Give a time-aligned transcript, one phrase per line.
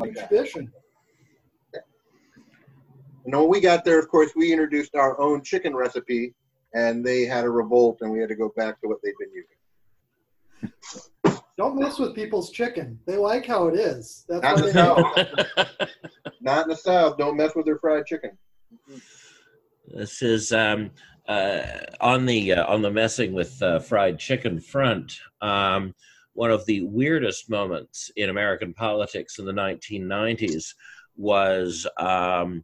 [0.00, 0.72] like tradition.
[3.24, 6.34] And when we got there, of course, we introduced our own chicken recipe,
[6.74, 9.32] and they had a revolt, and we had to go back to what they'd been
[9.32, 11.42] using.
[11.58, 12.98] Don't mess with people's chicken.
[13.06, 14.24] They like how it is.
[14.28, 15.12] That's Not in the they know.
[15.56, 15.68] south.
[16.40, 17.18] Not in the south.
[17.18, 18.30] Don't mess with their fried chicken.
[19.88, 20.90] This is um,
[21.26, 21.62] uh,
[22.00, 25.18] on the uh, on the messing with uh, fried chicken front.
[25.40, 25.94] Um,
[26.38, 30.66] one of the weirdest moments in American politics in the 1990s
[31.16, 32.62] was um,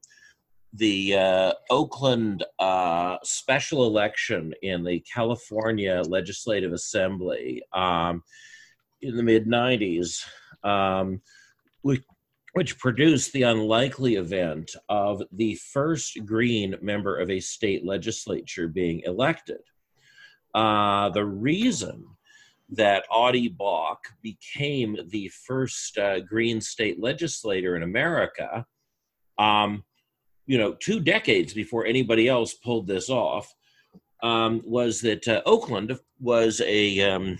[0.74, 8.22] the uh, Oakland uh, special election in the California Legislative Assembly um,
[9.02, 10.24] in the mid 90s,
[10.62, 11.20] um,
[11.82, 12.04] which,
[12.52, 19.00] which produced the unlikely event of the first Green member of a state legislature being
[19.00, 19.62] elected.
[20.54, 22.13] Uh, the reason
[22.70, 28.64] that Audie Bock became the first uh, Green state legislator in America,
[29.38, 29.84] um,
[30.46, 33.52] you know, two decades before anybody else pulled this off,
[34.22, 37.38] um, was that uh, Oakland was a um,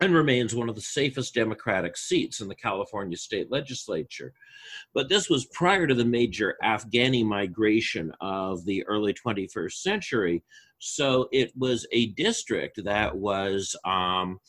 [0.00, 4.32] and remains one of the safest Democratic seats in the California state legislature.
[4.94, 10.42] But this was prior to the major Afghani migration of the early 21st century.
[10.78, 14.40] So it was a district that was um,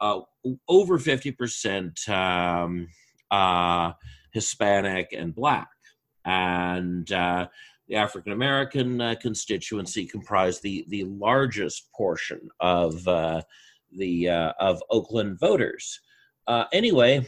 [0.00, 0.20] uh,
[0.68, 2.88] over 50% um,
[3.30, 3.92] uh,
[4.32, 5.68] Hispanic and Black.
[6.24, 7.48] And uh,
[7.88, 13.42] the African American uh, constituency comprised the, the largest portion of uh,
[13.96, 16.00] the uh, of Oakland voters.
[16.72, 17.26] Anyway,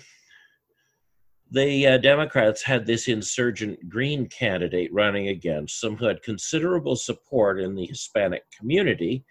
[1.54, 7.60] the uh, Democrats had this insurgent Green candidate running against them who had considerable support
[7.60, 9.24] in the Hispanic community,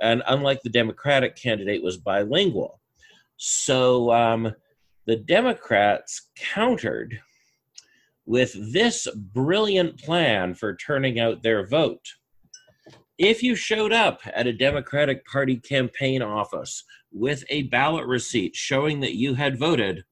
[0.00, 2.80] and unlike the Democratic candidate, was bilingual.
[3.36, 4.54] So um,
[5.06, 7.20] the Democrats countered
[8.24, 12.06] with this brilliant plan for turning out their vote
[13.18, 19.00] if you showed up at a Democratic Party campaign office with a ballot receipt showing
[19.00, 20.04] that you had voted,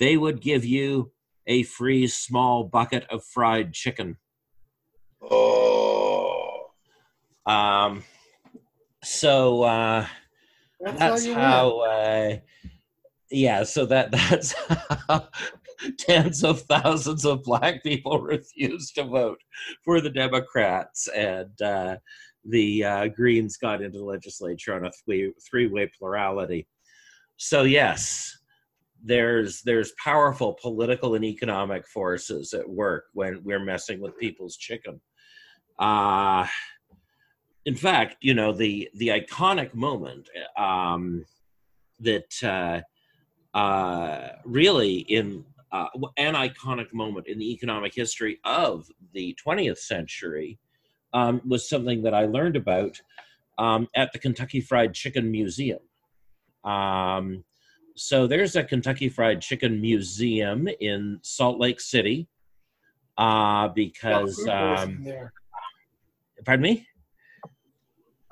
[0.00, 1.12] they would give you
[1.46, 4.16] a free small bucket of fried chicken.
[5.22, 6.70] Oh.
[7.46, 8.02] Um,
[9.04, 10.06] so uh,
[10.80, 11.80] That's, that's how how.
[11.80, 12.36] Uh,
[13.30, 14.54] yeah, so that that's
[15.08, 15.28] how
[15.98, 19.38] tens of thousands of black people refused to vote
[19.84, 21.96] for the Democrats, and uh,
[22.44, 26.66] the uh, Greens got into the legislature on a three three-way plurality.
[27.36, 28.39] So yes,
[29.02, 35.00] there's there's powerful political and economic forces at work when we're messing with people's chicken.
[35.78, 36.46] Uh,
[37.64, 41.24] in fact, you know the the iconic moment um,
[42.00, 45.86] that uh, uh, really in uh,
[46.16, 50.58] an iconic moment in the economic history of the 20th century
[51.12, 53.00] um, was something that I learned about
[53.58, 55.78] um, at the Kentucky Fried Chicken Museum.
[56.64, 57.44] Um,
[57.96, 62.28] so there's a Kentucky Fried Chicken Museum in Salt Lake City
[63.18, 65.32] uh, because, um, there.
[66.44, 66.86] pardon me?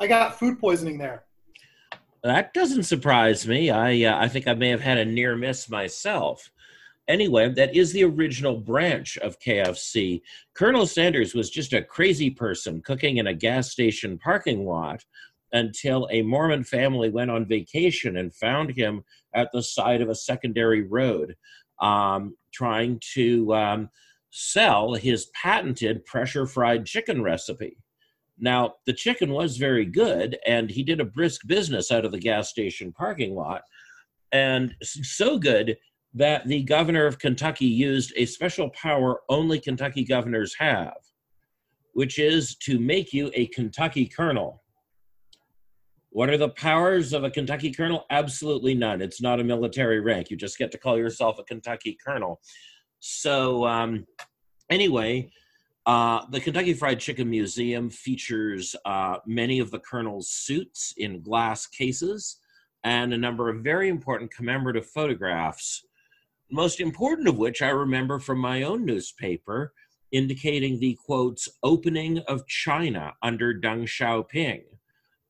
[0.01, 1.25] I got food poisoning there.
[2.23, 3.71] That doesn't surprise me.
[3.71, 6.51] I uh, I think I may have had a near miss myself.
[7.07, 10.21] Anyway, that is the original branch of KFC.
[10.53, 15.05] Colonel Sanders was just a crazy person cooking in a gas station parking lot
[15.53, 19.03] until a Mormon family went on vacation and found him
[19.35, 21.37] at the side of a secondary road,
[21.81, 23.89] um, trying to um,
[24.31, 27.77] sell his patented pressure fried chicken recipe.
[28.39, 32.21] Now, the chicken was very good, and he did a brisk business out of the
[32.21, 33.63] gas station parking lot.
[34.33, 35.77] And so good
[36.15, 40.97] that the governor of Kentucky used a special power only Kentucky governors have,
[41.95, 44.63] which is to make you a Kentucky colonel.
[46.11, 48.07] What are the powers of a Kentucky colonel?
[48.11, 49.03] Absolutely none.
[49.03, 50.31] It's not a military rank.
[50.31, 52.41] You just get to call yourself a Kentucky colonel.
[53.01, 54.07] So, um,
[54.71, 55.31] anyway,
[55.87, 61.67] uh, the Kentucky Fried Chicken Museum features uh, many of the colonel's suits in glass
[61.67, 62.39] cases
[62.85, 65.85] and a number of very important commemorative photographs,
[66.51, 69.73] most important of which I remember from my own newspaper,
[70.11, 74.63] indicating the quotes opening of China under Deng Xiaoping.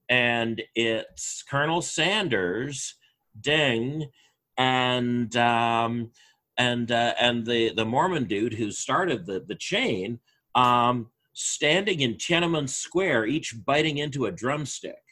[0.09, 2.95] And it's Colonel Sanders,
[3.41, 4.09] Ding,
[4.57, 6.11] and um,
[6.57, 10.19] and uh, and the the Mormon dude who started the the chain
[10.55, 15.03] um, standing in Tiananmen Square, each biting into a drumstick,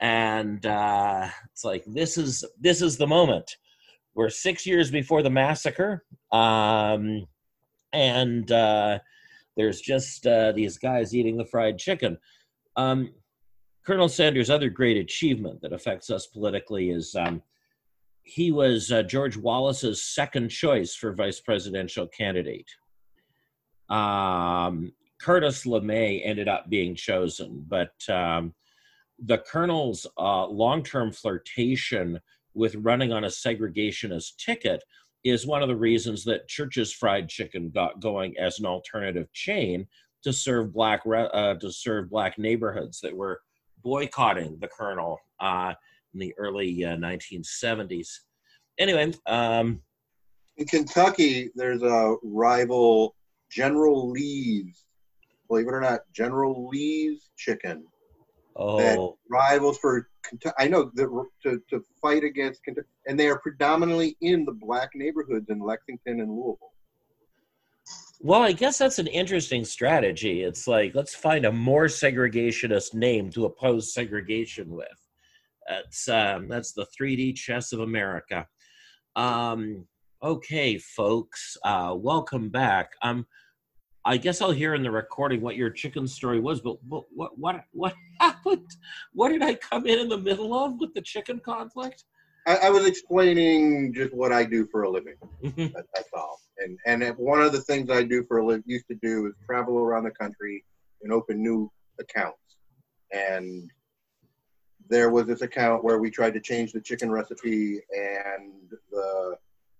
[0.00, 3.56] and uh, it's like this is this is the moment.
[4.14, 7.26] we're six years before the massacre, um,
[7.92, 8.98] and uh,
[9.56, 12.18] there's just uh, these guys eating the fried chicken.
[12.76, 13.12] Um,
[13.86, 17.42] Colonel Sanders' other great achievement that affects us politically is um,
[18.22, 22.68] he was uh, George Wallace's second choice for vice presidential candidate.
[23.90, 28.54] Um, Curtis LeMay ended up being chosen, but um,
[29.18, 32.20] the colonel's uh, long term flirtation
[32.54, 34.82] with running on a segregationist ticket
[35.24, 39.86] is one of the reasons that Church's Fried Chicken got going as an alternative chain
[40.22, 43.40] to serve black uh, to serve black neighborhoods that were
[43.84, 45.74] boycotting the colonel uh,
[46.14, 48.00] in the early 1970s.
[48.00, 48.04] Uh,
[48.78, 49.80] anyway, um,
[50.56, 53.14] in Kentucky, there's a rival
[53.50, 54.84] General Lee's.
[55.48, 57.84] Believe it or not, General Lee's chicken.
[58.56, 58.78] Oh.
[58.78, 58.98] That
[59.30, 60.54] rivals for Kentucky.
[60.58, 64.90] I know that to, to fight against Kentucky, and they are predominantly in the black
[64.94, 66.73] neighborhoods in Lexington and Louisville.
[68.20, 70.42] Well, I guess that's an interesting strategy.
[70.42, 74.86] It's like let's find a more segregationist name to oppose segregation with.
[75.68, 78.46] That's um, that's the 3D chess of America.
[79.16, 79.86] Um,
[80.22, 82.92] okay, folks, uh, welcome back.
[83.02, 83.26] Um,
[84.06, 87.32] I guess I'll hear in the recording what your chicken story was, but what what
[87.36, 88.70] what, what happened?
[89.12, 92.04] What did I come in in the middle of with the chicken conflict?
[92.46, 95.16] I, I was explaining just what I do for a living.
[95.42, 95.74] Mm-hmm.
[95.74, 96.40] that, that's all.
[96.58, 99.34] And and one of the things I do for a living used to do is
[99.46, 100.64] travel around the country
[101.02, 102.38] and open new accounts.
[103.12, 103.70] And
[104.88, 109.36] there was this account where we tried to change the chicken recipe, and the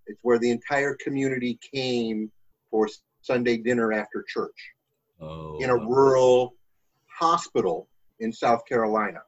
[0.06, 2.31] it's where the entire community came
[2.70, 2.88] for
[3.22, 4.72] Sunday dinner after church
[5.20, 6.55] oh, in a rural
[7.06, 7.88] hospital
[8.20, 9.20] in South Carolina.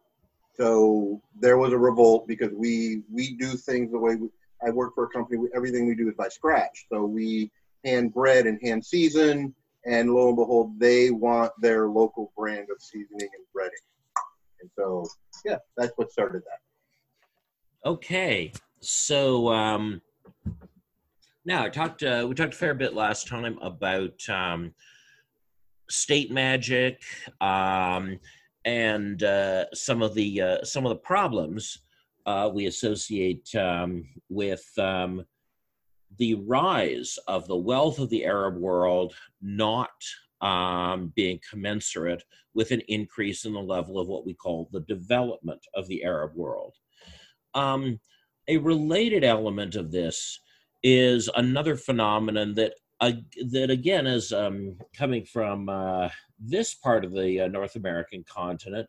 [0.58, 4.28] So there was a revolt because we we do things the way we,
[4.66, 5.38] I work for a company.
[5.38, 6.86] We, everything we do is by scratch.
[6.90, 7.50] So we
[7.84, 9.54] hand bread and hand season,
[9.84, 13.70] and lo and behold, they want their local brand of seasoning and breading.
[14.60, 15.06] And so,
[15.44, 17.88] yeah, that's what started that.
[17.88, 20.00] Okay, so um,
[21.44, 22.02] now I talked.
[22.02, 24.74] Uh, we talked a fair bit last time about um,
[25.88, 27.02] state magic
[27.40, 28.18] um,
[28.66, 31.78] and uh, some of the uh, some of the problems
[32.26, 35.24] uh, we associate um, with um,
[36.18, 39.90] the rise of the wealth of the Arab world not
[40.40, 42.24] um, being commensurate
[42.54, 46.34] with an increase in the level of what we call the development of the Arab
[46.34, 46.74] world.
[47.54, 48.00] Um,
[48.48, 50.40] a related element of this
[50.82, 53.12] is another phenomenon that uh,
[53.50, 58.88] that again is um, coming from uh, this part of the uh, North American continent.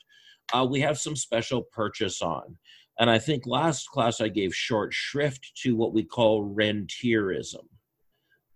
[0.54, 2.58] Uh, we have some special purchase on,
[3.00, 7.66] and I think last class I gave short shrift to what we call rentierism.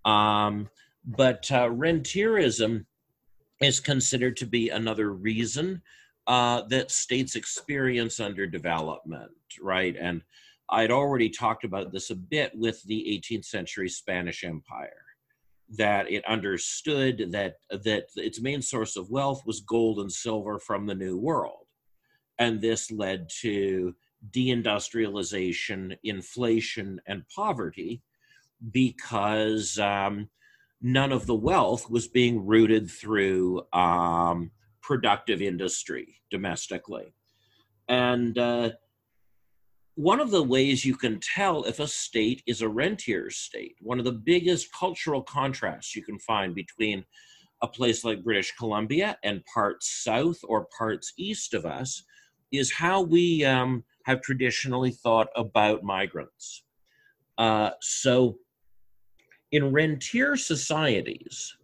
[0.06, 0.70] Um,
[1.06, 2.86] but uh, rentierism
[3.62, 5.82] is considered to be another reason
[6.28, 9.30] uh, that states experience underdevelopment,
[9.62, 9.96] right?
[10.00, 10.22] And
[10.70, 15.01] I'd already talked about this a bit with the 18th century Spanish Empire,
[15.78, 20.86] that it understood that that its main source of wealth was gold and silver from
[20.86, 21.66] the New World,
[22.38, 23.96] and this led to
[24.30, 28.02] deindustrialization, inflation, and poverty,
[28.72, 30.30] because um,
[30.82, 34.52] none of the wealth was being rooted through um,
[34.82, 37.14] productive industry domestically,
[37.88, 38.72] and uh,
[39.96, 44.00] one of the ways you can tell if a state is a rentier state, one
[44.00, 47.04] of the biggest cultural contrasts you can find between
[47.62, 52.04] a place like British Columbia and parts south or parts east of us,
[52.52, 56.64] is how we um, have traditionally thought about migrants.
[57.38, 58.38] Uh, so,
[59.52, 61.56] in rentier societies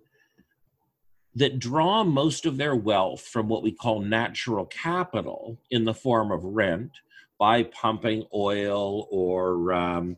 [1.35, 6.31] that draw most of their wealth from what we call natural capital in the form
[6.31, 6.91] of rent,
[7.39, 10.17] by pumping oil or um,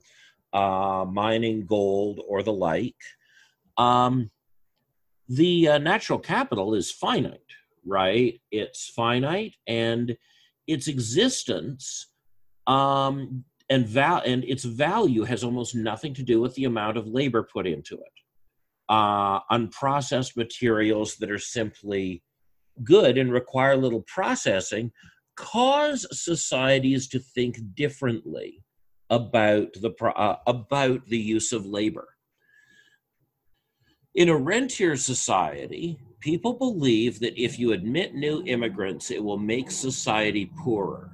[0.54, 2.96] uh, mining gold or the like,
[3.78, 4.30] um,
[5.28, 7.40] the uh, natural capital is finite,
[7.86, 8.40] right?
[8.52, 10.18] It's finite and
[10.68, 12.08] its existence
[12.68, 17.08] um, and, val- and its value has almost nothing to do with the amount of
[17.08, 18.14] labor put into it.
[18.88, 22.24] Uh, unprocessed materials that are simply
[22.84, 24.92] good and require little processing
[25.40, 28.62] cause societies to think differently
[29.10, 32.10] about the uh, about the use of labor.
[34.16, 39.72] In a rentier society, people believe that if you admit new immigrants, it will make
[39.72, 41.12] society poorer.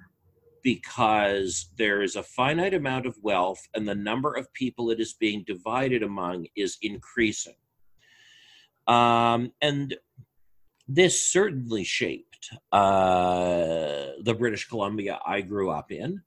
[0.65, 5.13] because there is a finite amount of wealth and the number of people it is
[5.13, 7.53] being divided among is increasing.
[8.87, 9.95] Um, and
[10.87, 12.34] this certainly shaped
[12.71, 16.21] uh, the British Columbia I grew up in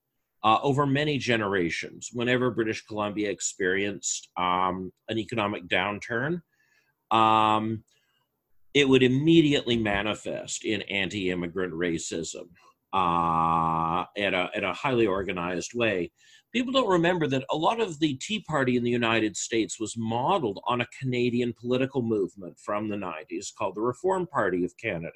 [0.45, 2.11] uh, over many generations.
[2.13, 6.43] Whenever British Columbia experienced um, an economic downturn,
[7.11, 7.83] um,
[8.75, 12.49] it would immediately manifest in anti immigrant racism
[12.93, 16.11] uh, at, a, a highly organized way.
[16.53, 19.97] People don't remember that a lot of the Tea Party in the United States was
[19.99, 25.11] modeled on a Canadian political movement from the 90s called the Reform Party of Canada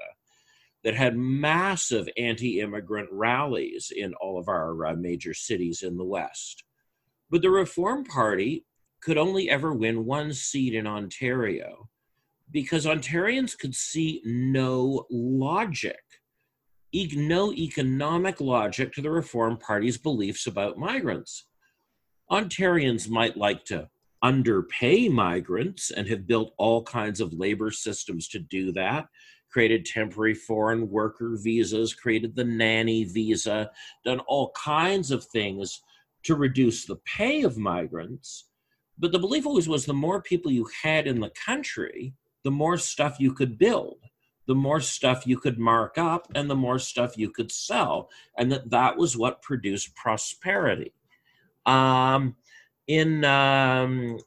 [0.84, 6.04] that had massive anti immigrant rallies in all of our uh, major cities in the
[6.04, 6.64] West.
[7.30, 8.66] But the Reform Party
[9.00, 11.88] could only ever win one seat in Ontario
[12.50, 16.00] because Ontarians could see no logic,
[16.94, 21.46] no economic logic to the Reform Party's beliefs about migrants.
[22.30, 23.88] Ontarians might like to
[24.22, 29.06] underpay migrants and have built all kinds of labor systems to do that,
[29.52, 33.70] created temporary foreign worker visas, created the nanny visa,
[34.04, 35.82] done all kinds of things
[36.24, 38.48] to reduce the pay of migrants.
[38.98, 42.78] But the belief always was the more people you had in the country, the more
[42.78, 43.98] stuff you could build
[44.46, 48.50] the more stuff you could mark up and the more stuff you could sell and
[48.50, 50.92] that that was what produced prosperity
[51.66, 52.34] um,
[52.86, 54.18] in um,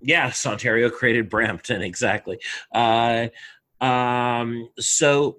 [0.00, 2.38] yes ontario created brampton exactly
[2.74, 3.28] uh,
[3.80, 5.36] um, so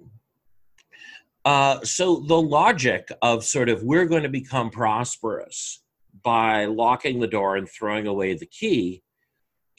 [1.44, 5.82] uh, so the logic of sort of we're going to become prosperous
[6.22, 9.02] by locking the door and throwing away the key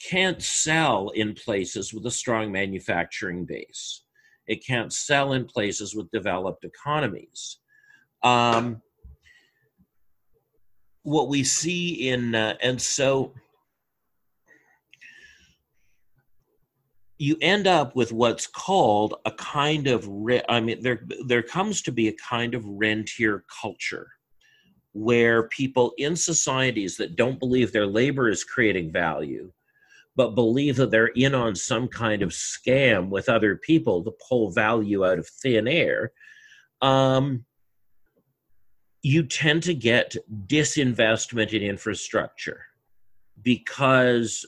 [0.02, 4.02] can't sell in places with a strong manufacturing base.
[4.48, 7.58] It can't sell in places with developed economies.
[8.24, 8.82] Um,
[11.04, 13.34] what we see in, uh, and so
[17.22, 20.08] you end up with what's called a kind of,
[20.48, 24.08] I mean, there, there comes to be a kind of rentier culture
[24.92, 29.52] where people in societies that don't believe their labor is creating value
[30.16, 34.50] but believe that they're in on some kind of scam with other people to pull
[34.50, 36.12] value out of thin air,
[36.82, 37.44] um,
[39.00, 40.14] you tend to get
[40.46, 42.66] disinvestment in infrastructure
[43.42, 44.44] because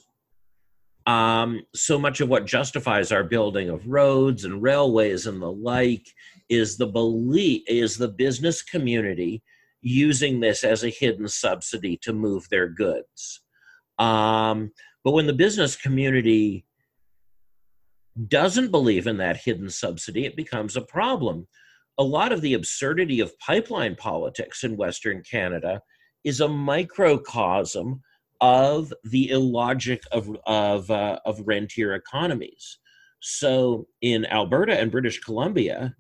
[1.07, 6.07] um, so much of what justifies our building of roads and railways and the like
[6.49, 9.43] is the belief is the business community
[9.83, 13.43] using this as a hidden subsidy to move their goods.
[13.99, 14.73] Um,
[15.05, 16.65] but when the business community
[18.29, 21.47] doesn't believe in that hidden subsidy, it becomes a problem.
[21.99, 25.83] A lot of the absurdity of pipeline politics in Western Canada
[26.25, 28.01] is a microcosm
[28.41, 32.79] of the illogic of of uh, of rentier economies.
[33.21, 35.95] So in Alberta and British Columbia,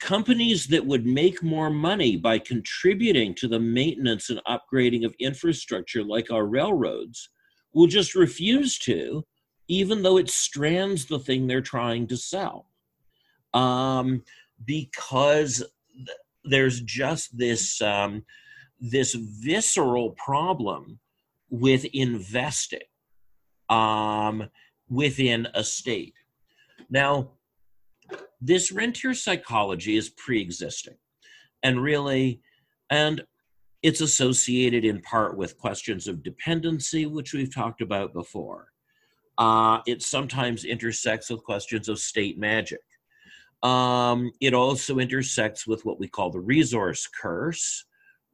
[0.00, 6.02] companies that would make more money by contributing to the maintenance and upgrading of infrastructure
[6.02, 7.30] like our railroads
[7.74, 9.24] will just refuse to,
[9.68, 12.70] even though it strands the thing they're trying to sell.
[13.54, 14.22] Um,
[14.64, 18.24] because th- there's just this um,
[18.80, 20.98] this visceral problem
[21.50, 22.80] with investing
[23.68, 24.48] um,
[24.88, 26.14] within a state.
[26.90, 27.32] Now,
[28.40, 30.96] this rentier psychology is pre-existing,
[31.62, 32.40] and really,
[32.90, 33.22] and
[33.82, 38.68] it's associated in part with questions of dependency, which we've talked about before.
[39.36, 42.80] Uh, it sometimes intersects with questions of state magic.
[43.62, 47.84] Um, it also intersects with what we call the resource curse,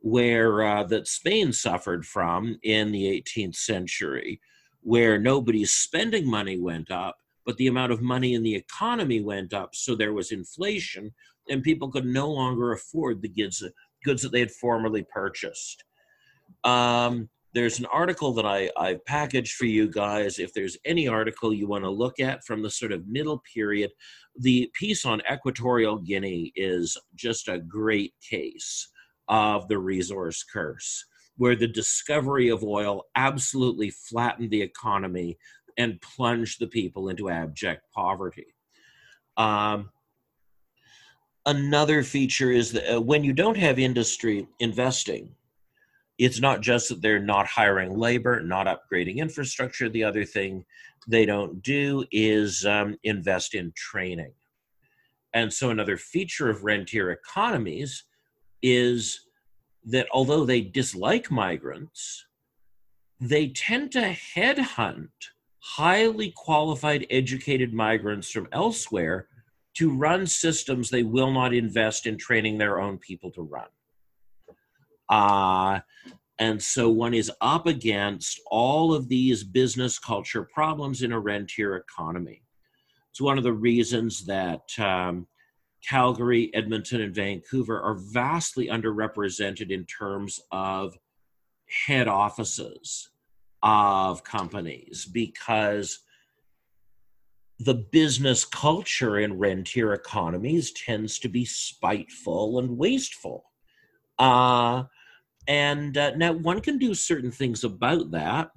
[0.05, 4.39] where uh, that Spain suffered from in the 18th century,
[4.83, 9.55] where nobody's spending money went up, but the amount of money in the economy went
[9.55, 11.11] up, so there was inflation,
[11.49, 13.65] and people could no longer afford the goods
[14.05, 15.83] goods that they had formerly purchased.
[16.65, 20.39] Um, there's an article that I, I packaged for you guys.
[20.39, 23.91] If there's any article you want to look at from the sort of middle period,
[24.39, 28.91] the piece on Equatorial Guinea is just a great case
[29.29, 31.05] of the resource curse,
[31.37, 35.39] where the discovery of oil absolutely flattened the economy
[35.79, 38.47] and plunged the people into abject poverty.
[39.37, 39.91] Um,
[41.47, 45.35] another feature is that uh, when you don't have industry investing,
[46.19, 49.89] it's not just that they're not hiring labor, not upgrading infrastructure.
[49.89, 50.65] The other thing
[51.09, 54.33] they don't do is um, invest in training.
[55.33, 58.05] And so, another feature of rentier economies
[58.67, 59.21] is
[59.85, 62.25] that although they dislike migrants,
[63.21, 65.11] they tend to headhunt
[65.61, 69.29] highly qualified, educated migrants from elsewhere
[69.75, 73.69] to run systems they will not invest in training their own people to run.
[75.11, 75.81] Uh,
[76.39, 81.77] and so one is up against all of these business culture problems in a rentier
[81.77, 82.43] economy.
[83.11, 85.27] It's one of the reasons that um,
[85.89, 90.97] Calgary, Edmonton, and Vancouver are vastly underrepresented in terms of
[91.87, 93.11] head offices
[93.63, 96.01] of companies because
[97.61, 103.45] the business culture in rentier economies tends to be spiteful and wasteful.
[104.19, 104.85] Uh,
[105.47, 108.51] and uh, now one can do certain things about that.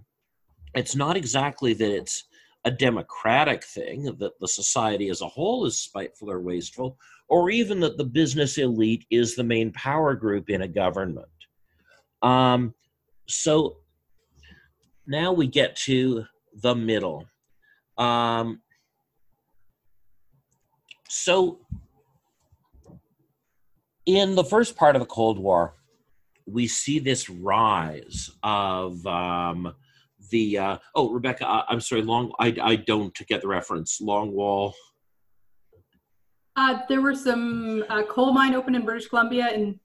[0.74, 2.26] It's not exactly that it's
[2.66, 6.98] a democratic thing, that the society as a whole is spiteful or wasteful,
[7.30, 11.28] or even that the business elite is the main power group in a government.
[12.22, 12.74] Um,
[13.28, 13.78] so
[15.06, 16.26] now we get to
[16.62, 17.26] the middle.
[17.98, 18.62] Um,
[21.10, 21.60] so,
[24.06, 25.74] in the first part of the Cold War,
[26.46, 29.74] we see this rise of um,
[30.30, 32.32] the uh, oh Rebecca, I, am sorry, long.
[32.40, 34.00] I I don't get the reference.
[34.02, 34.74] Long Wall.
[36.58, 39.80] Uh, there were some uh, coal mine opened in British Columbia in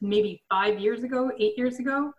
[0.00, 2.12] maybe five years ago, eight years ago.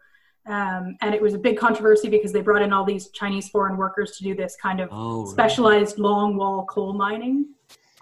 [0.47, 3.77] Um, and it was a big controversy because they brought in all these Chinese foreign
[3.77, 7.47] workers to do this kind of oh, specialized long wall coal mining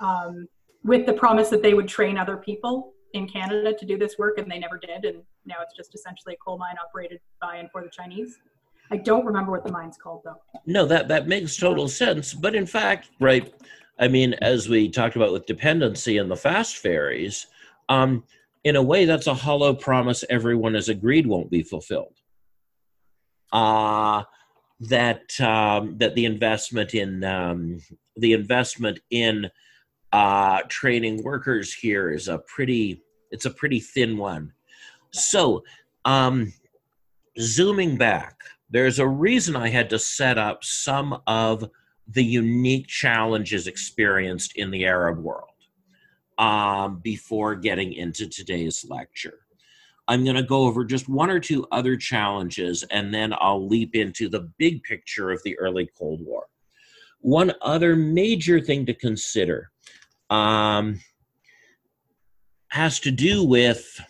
[0.01, 0.47] um,
[0.83, 4.39] with the promise that they would train other people in Canada to do this work,
[4.39, 5.05] and they never did.
[5.05, 8.39] And now it's just essentially a coal mine operated by and for the Chinese.
[8.91, 10.41] I don't remember what the mine's called though.
[10.65, 12.33] No, that that makes total sense.
[12.33, 13.53] But in fact, right,
[13.99, 17.47] I mean, as we talked about with dependency and the fast ferries,
[17.89, 18.23] um,
[18.63, 22.15] in a way, that's a hollow promise everyone has agreed won't be fulfilled
[23.53, 24.23] uh,
[24.81, 27.79] that um, that the investment in um,
[28.17, 29.49] the investment in
[30.11, 34.51] uh, training workers here is a pretty it's a pretty thin one.
[35.11, 35.63] So,
[36.05, 36.51] um,
[37.39, 38.35] zooming back,
[38.69, 41.69] there's a reason I had to set up some of
[42.07, 45.49] the unique challenges experienced in the Arab world
[46.37, 49.39] um, before getting into today's lecture.
[50.07, 53.95] I'm going to go over just one or two other challenges and then I'll leap
[53.95, 56.47] into the big picture of the early Cold War.
[57.21, 59.71] One other major thing to consider
[60.29, 60.99] um,
[62.67, 64.01] has to do with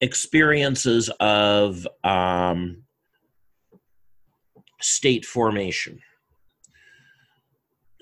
[0.00, 2.84] experiences of um,
[4.80, 5.98] state formation.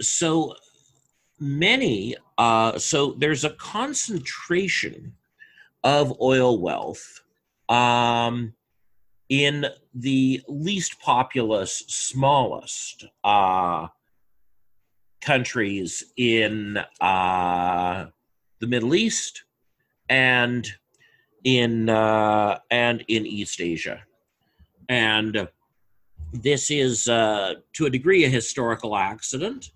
[0.01, 0.55] So
[1.41, 5.15] many, uh, so there's a concentration
[5.83, 7.21] of oil wealth
[7.69, 8.55] um,
[9.29, 13.89] in the least populous, smallest uh,
[15.21, 18.07] countries in uh,
[18.61, 19.45] the Middle East
[20.09, 20.71] and
[21.45, 24.03] in uh, and in East Asia,
[24.89, 25.49] and
[26.33, 29.71] this is uh, to a degree a historical accident.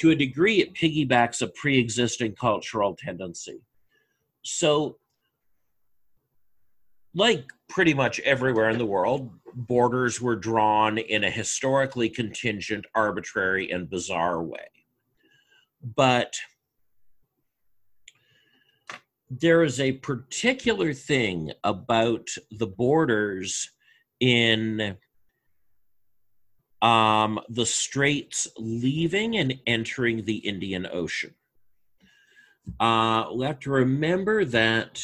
[0.00, 3.60] To a degree, it piggybacks a pre-existing cultural tendency.
[4.42, 4.98] So
[7.14, 13.70] like pretty much everywhere in the world, borders were drawn in a historically contingent, arbitrary,
[13.70, 14.66] and bizarre way.
[15.96, 16.34] But
[19.30, 23.70] there is a particular thing about the borders
[24.20, 24.96] in
[26.84, 31.34] um, the straits leaving and entering the Indian Ocean.
[32.78, 35.02] Uh, we have to remember that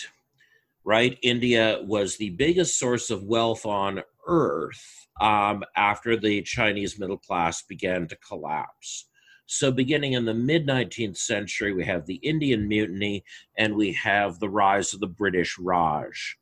[0.85, 1.19] right?
[1.23, 7.63] India was the biggest source of wealth on earth um, after the Chinese middle class
[7.63, 9.07] began to collapse.
[9.47, 13.25] So, beginning in the mid 19th century, we have the Indian Mutiny
[13.59, 16.37] and we have the rise of the British Raj.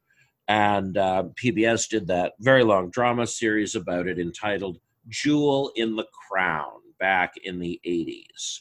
[0.46, 6.06] And uh, PBS did that very long drama series about it entitled Jewel in the
[6.28, 8.60] Crown back in the 80s.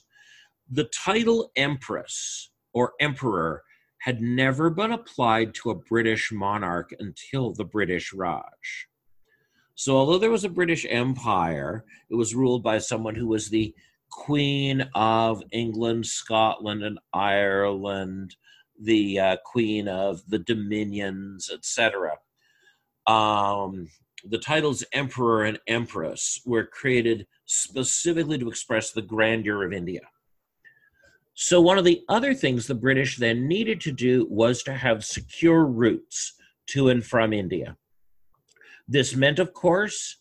[0.70, 3.64] The title Empress or Emperor
[4.02, 8.88] had never been applied to a British monarch until the British Raj.
[9.76, 13.74] So, although there was a British Empire, it was ruled by someone who was the
[14.10, 18.36] Queen of England, Scotland, and Ireland,
[18.82, 22.18] the uh, Queen of the Dominions, etc.
[23.06, 23.90] Um,
[24.26, 30.02] the titles Emperor and Empress were created specifically to express the grandeur of India.
[31.36, 35.06] So, one of the other things the British then needed to do was to have
[35.06, 36.34] secure routes
[36.68, 37.78] to and from India.
[38.88, 40.18] This meant, of course,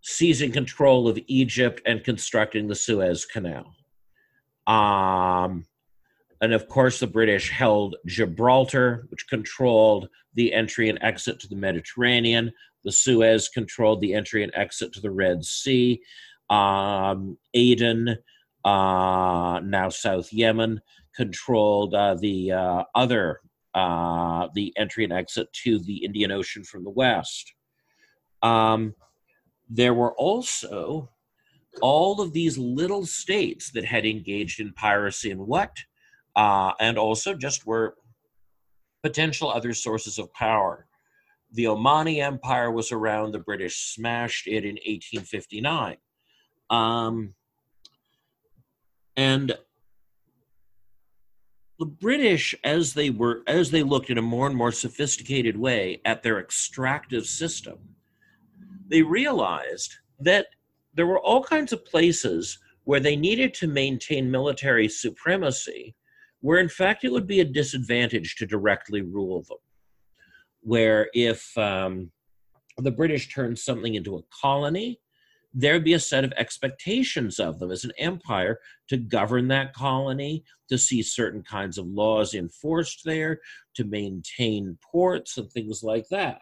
[0.00, 3.72] seizing control of Egypt and constructing the Suez Canal.
[4.66, 5.64] Um,
[6.40, 11.56] and of course, the British held Gibraltar, which controlled the entry and exit to the
[11.56, 12.52] Mediterranean.
[12.84, 16.00] The Suez controlled the entry and exit to the Red Sea.
[16.50, 18.16] Um, Aden,
[18.64, 20.80] uh, now South Yemen,
[21.14, 23.40] controlled uh, the uh, other,
[23.74, 27.54] uh, the entry and exit to the Indian Ocean from the west.
[28.42, 28.94] Um,
[29.68, 31.10] there were also
[31.80, 35.74] all of these little states that had engaged in piracy and what,
[36.36, 37.94] uh, and also just were
[39.02, 40.86] potential other sources of power.
[41.52, 45.96] The Omani Empire was around, the British smashed it in 1859.
[46.70, 47.34] Um,
[49.16, 49.54] and
[51.78, 56.00] the British, as they were, as they looked in a more and more sophisticated way
[56.04, 57.78] at their extractive system,
[58.88, 60.46] they realized that
[60.94, 65.94] there were all kinds of places where they needed to maintain military supremacy,
[66.40, 69.58] where in fact it would be a disadvantage to directly rule them.
[70.62, 72.10] Where if um,
[72.78, 75.00] the British turned something into a colony,
[75.54, 80.44] there'd be a set of expectations of them as an empire to govern that colony,
[80.68, 83.40] to see certain kinds of laws enforced there,
[83.74, 86.40] to maintain ports and things like that.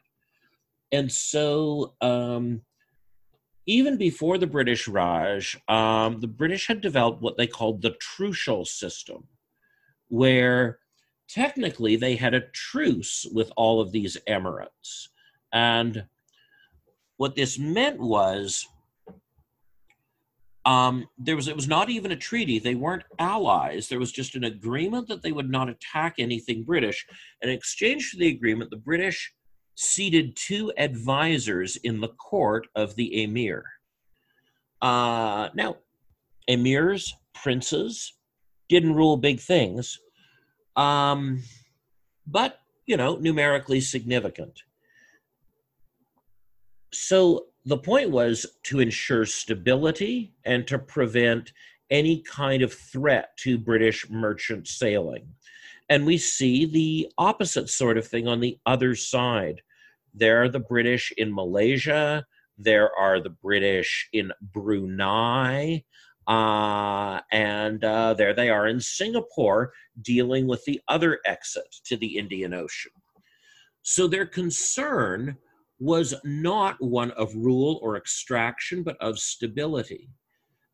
[0.92, 2.62] And so, um,
[3.66, 8.66] even before the British Raj, um, the British had developed what they called the trucial
[8.66, 9.28] system,
[10.08, 10.78] where
[11.34, 15.08] technically they had a truce with all of these emirates.
[15.52, 16.04] And
[17.16, 18.66] what this meant was
[20.66, 22.58] um, there was it was not even a treaty.
[22.58, 23.88] They weren't allies.
[23.88, 27.06] There was just an agreement that they would not attack anything British.
[27.40, 29.32] And in exchange for the agreement, the British
[29.74, 33.64] seated two advisors in the court of the emir.
[34.82, 35.76] Uh, now,
[36.48, 38.14] emirs, princes,
[38.68, 39.98] didn't rule big things,
[40.76, 41.42] um,
[42.26, 44.62] but you know, numerically significant.
[46.92, 51.52] So the point was to ensure stability and to prevent
[51.90, 55.28] any kind of threat to British merchant sailing.
[55.88, 59.62] And we see the opposite sort of thing on the other side.
[60.14, 62.26] There are the British in Malaysia,
[62.58, 65.84] there are the British in Brunei,
[66.30, 72.16] uh, and uh, there they are in Singapore dealing with the other exit to the
[72.18, 72.92] Indian Ocean.
[73.82, 75.36] So their concern
[75.80, 80.08] was not one of rule or extraction, but of stability.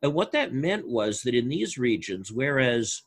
[0.03, 3.03] And what that meant was that in these regions, whereas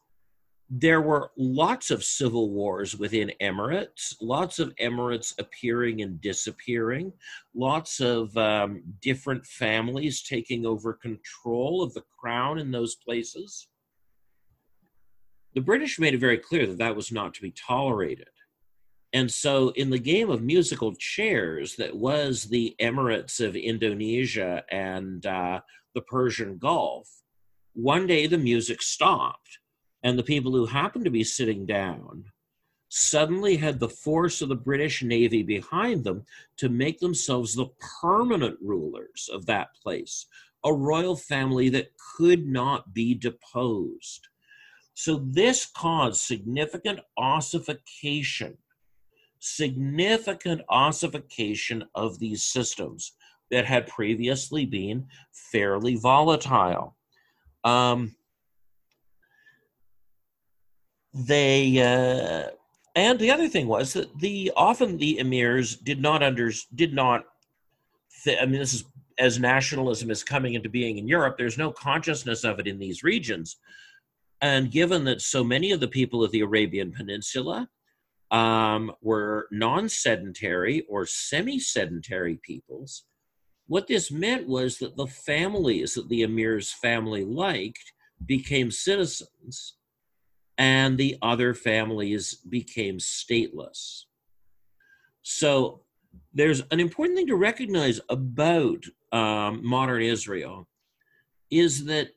[0.70, 7.12] there were lots of civil wars within emirates, lots of emirates appearing and disappearing,
[7.56, 13.68] lots of um, different families taking over control of the crown in those places.
[15.56, 18.28] The British made it very clear that that was not to be tolerated.
[19.12, 25.26] And so, in the game of musical chairs that was the Emirates of Indonesia and
[25.26, 25.62] uh,
[25.96, 27.10] the Persian Gulf,
[27.74, 29.58] one day the music stopped,
[30.04, 32.26] and the people who happened to be sitting down
[32.90, 36.26] suddenly had the force of the British Navy behind them
[36.58, 37.68] to make themselves the
[38.02, 40.26] permanent rulers of that place,
[40.64, 44.28] a royal family that could not be deposed.
[44.96, 48.58] So, this caused significant ossification
[49.40, 53.14] significant ossification of these systems
[53.52, 56.96] that had previously been fairly volatile.
[57.64, 58.16] Um,
[61.14, 62.52] they uh,
[62.96, 67.26] and the other thing was that the often the emirs did not under did not.
[68.24, 68.86] Th- I mean, this is
[69.18, 71.38] as nationalism is coming into being in Europe.
[71.38, 73.58] There's no consciousness of it in these regions,
[74.42, 77.70] and given that so many of the people of the Arabian Peninsula
[78.32, 83.06] um, were non sedentary or semi sedentary peoples.
[83.68, 87.94] What this meant was that the families that the emir's family liked
[88.26, 89.76] became citizens,
[90.60, 94.04] and the other families became stateless.
[95.24, 95.82] So
[96.34, 100.68] there's an important thing to recognize about um, modern Israel
[101.50, 102.10] is that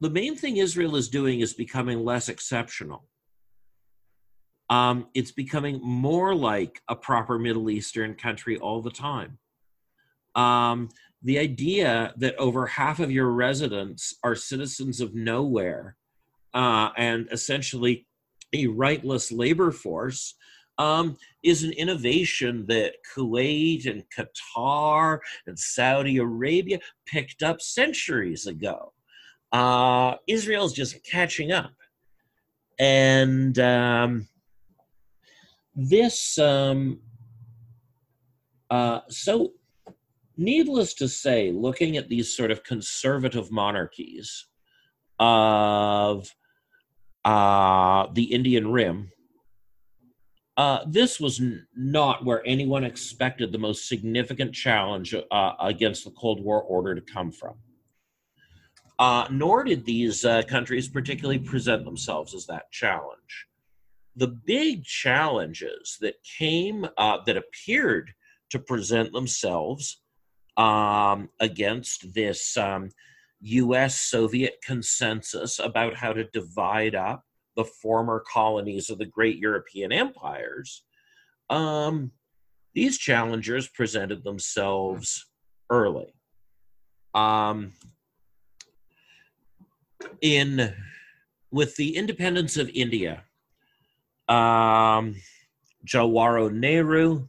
[0.00, 3.06] the main thing Israel is doing is becoming less exceptional
[4.70, 9.38] um, it's becoming more like a proper Middle Eastern country all the time.
[10.36, 10.88] Um,
[11.22, 15.96] the idea that over half of your residents are citizens of nowhere
[16.54, 18.06] uh, and essentially
[18.52, 20.34] a rightless labor force
[20.78, 28.92] um, is an innovation that Kuwait and Qatar and Saudi Arabia picked up centuries ago.
[29.52, 31.72] Uh, Israel's just catching up.
[32.78, 34.28] And um,
[35.74, 37.00] this, um,
[38.70, 39.52] uh, so
[40.38, 44.46] needless to say, looking at these sort of conservative monarchies
[45.18, 46.34] of
[47.24, 49.10] uh, the Indian Rim,
[50.56, 56.10] uh, this was n- not where anyone expected the most significant challenge uh, against the
[56.10, 57.54] Cold War order to come from.
[58.98, 63.46] Uh, nor did these uh, countries particularly present themselves as that challenge.
[64.16, 68.12] The big challenges that came, uh, that appeared
[68.50, 70.02] to present themselves
[70.58, 72.90] um, against this um,
[73.40, 77.24] US Soviet consensus about how to divide up
[77.56, 80.84] the former colonies of the great European empires,
[81.48, 82.12] um,
[82.74, 85.26] these challengers presented themselves
[85.68, 86.14] early.
[87.14, 87.72] Um,
[90.20, 90.74] in
[91.50, 93.24] with the independence of India,
[94.28, 95.16] um,
[95.84, 97.26] Jawaharlal Nehru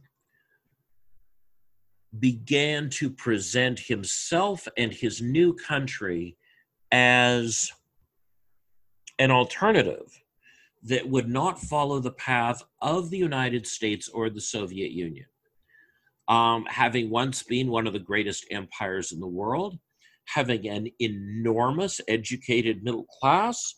[2.18, 6.36] began to present himself and his new country
[6.90, 7.72] as
[9.18, 10.22] an alternative
[10.82, 15.26] that would not follow the path of the United States or the Soviet Union.
[16.28, 19.78] Um, having once been one of the greatest empires in the world,
[20.26, 23.74] having an enormous educated middle class,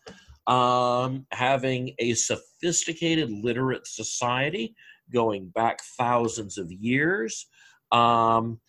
[0.47, 4.75] um, having a sophisticated literate society
[5.13, 7.47] going back thousands of years,
[7.93, 8.61] um,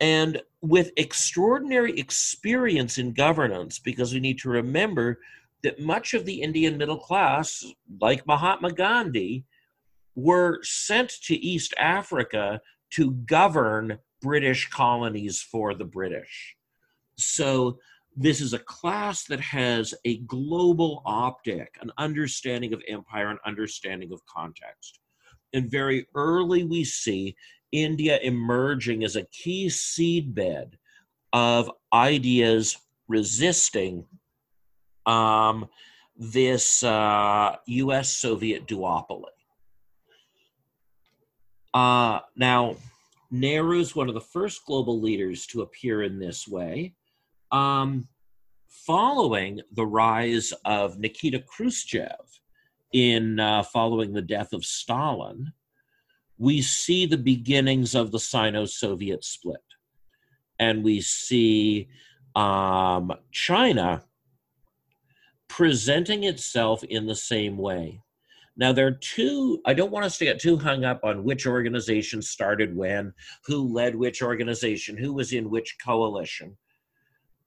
[0.00, 5.20] and with extraordinary experience in governance, because we need to remember
[5.62, 7.64] that much of the Indian middle class,
[8.00, 9.44] like Mahatma Gandhi,
[10.14, 12.60] were sent to East Africa
[12.90, 16.56] to govern British colonies for the British.
[17.16, 17.78] So,
[18.20, 24.12] this is a class that has a global optic, an understanding of empire, an understanding
[24.12, 24.98] of context.
[25.52, 27.36] And very early, we see
[27.72, 30.74] India emerging as a key seedbed
[31.32, 32.78] of ideas
[33.08, 34.04] resisting
[35.06, 35.68] um,
[36.16, 39.24] this uh, US Soviet duopoly.
[41.74, 42.76] Uh, now,
[43.30, 46.94] is one of the first global leaders to appear in this way.
[47.52, 48.08] Um,
[48.68, 52.40] following the rise of Nikita Khrushchev
[52.92, 55.52] in uh, following the death of Stalin,
[56.38, 59.60] we see the beginnings of the Sino Soviet split.
[60.58, 61.88] And we see
[62.34, 64.04] um, China
[65.48, 68.02] presenting itself in the same way.
[68.56, 71.46] Now, there are two, I don't want us to get too hung up on which
[71.46, 76.56] organization started when, who led which organization, who was in which coalition.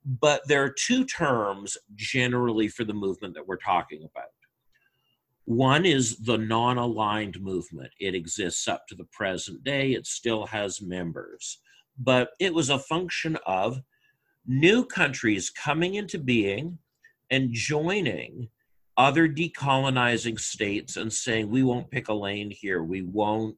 [0.05, 4.29] But there are two terms generally for the movement that we're talking about.
[5.51, 7.91] One is the non aligned movement.
[7.99, 11.59] It exists up to the present day, it still has members.
[11.99, 13.81] But it was a function of
[14.47, 16.77] new countries coming into being
[17.31, 18.47] and joining
[18.95, 22.83] other decolonizing states and saying, we won't pick a lane here.
[22.83, 23.57] We won't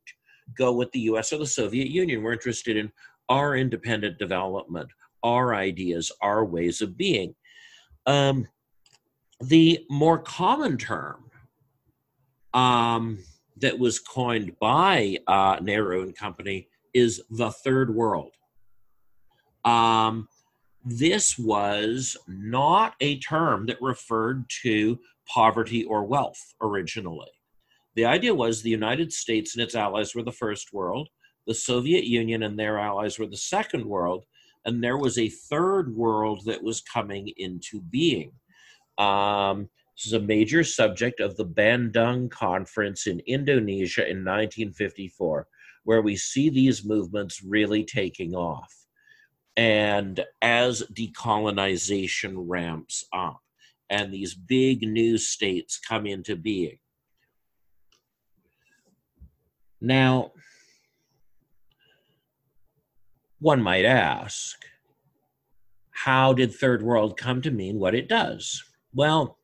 [0.58, 2.24] go with the US or the Soviet Union.
[2.24, 2.92] We're interested in
[3.30, 4.90] our independent development,
[5.22, 7.36] our ideas, our ways of being.
[8.08, 8.48] Um,
[9.40, 11.30] the more common term
[12.54, 13.20] um,
[13.58, 18.32] that was coined by uh, Nehru and company is the third world.
[19.66, 20.28] Um,
[20.86, 27.32] this was not a term that referred to poverty or wealth originally.
[27.96, 31.08] The idea was the United States and its allies were the first world,
[31.48, 34.26] the Soviet Union and their allies were the second world,
[34.66, 38.32] and there was a third world that was coming into being.
[38.98, 45.48] Um, this is a major subject of the Bandung Conference in Indonesia in 1954,
[45.84, 48.74] where we see these movements really taking off.
[49.56, 53.40] And as decolonization ramps up
[53.90, 56.80] and these big new states come into being.
[59.80, 60.32] Now,
[63.40, 64.58] one might ask,
[65.92, 68.64] how did third world come to mean what it does?
[68.94, 69.38] Well,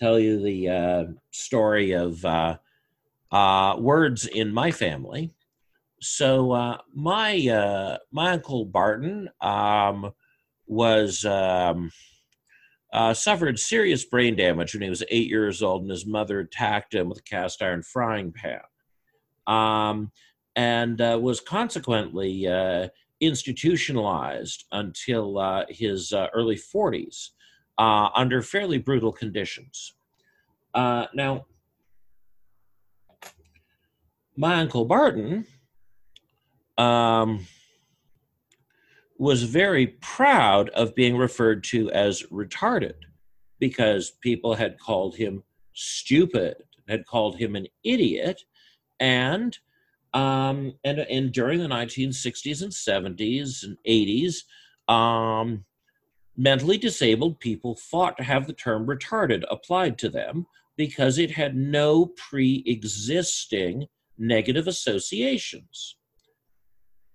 [0.00, 2.56] tell you the uh, story of uh,
[3.30, 5.32] uh, words in my family.
[6.00, 10.12] So uh, my uh, my uncle Barton um,
[10.66, 11.92] was um,
[12.92, 16.94] uh, suffered serious brain damage when he was eight years old, and his mother attacked
[16.94, 18.60] him with a cast iron frying pan,
[19.46, 20.10] um,
[20.56, 22.48] and was consequently
[23.20, 27.32] institutionalized until his early 40s
[27.80, 29.94] uh, under fairly brutal conditions.
[30.74, 31.46] now,
[34.36, 35.44] my uncle Barton
[36.78, 37.46] um,
[39.18, 42.94] was very proud of being referred to as retarded
[43.58, 45.42] because people had called him
[45.74, 46.56] stupid,
[46.88, 48.42] had called him an idiot,
[48.98, 49.58] and
[50.14, 54.44] um, and and during the 1960s and 70s and 80s,
[54.92, 55.64] um,
[56.40, 61.54] mentally disabled people fought to have the term retarded applied to them because it had
[61.54, 65.96] no pre-existing negative associations.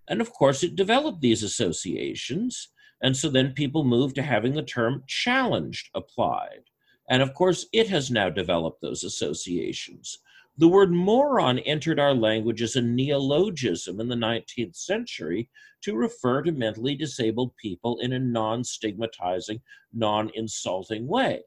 [0.08, 2.70] And of course, it developed these associations.
[3.02, 6.62] And so then people moved to having the term challenged applied.
[7.10, 10.20] And of course, it has now developed those associations.
[10.58, 15.50] The word moron entered our language as a neologism in the 19th century
[15.82, 19.62] to refer to mentally disabled people in a non stigmatizing,
[19.94, 21.44] non insulting way.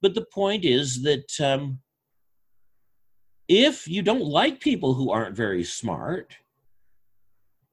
[0.00, 1.80] But the point is that um,
[3.48, 6.34] if you don't like people who aren't very smart,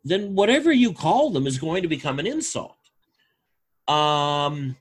[0.03, 2.75] then whatever you call them is going to become an insult.
[3.87, 4.75] Um,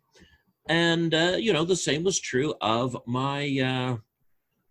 [0.69, 3.97] and uh, you know the same was true of my uh,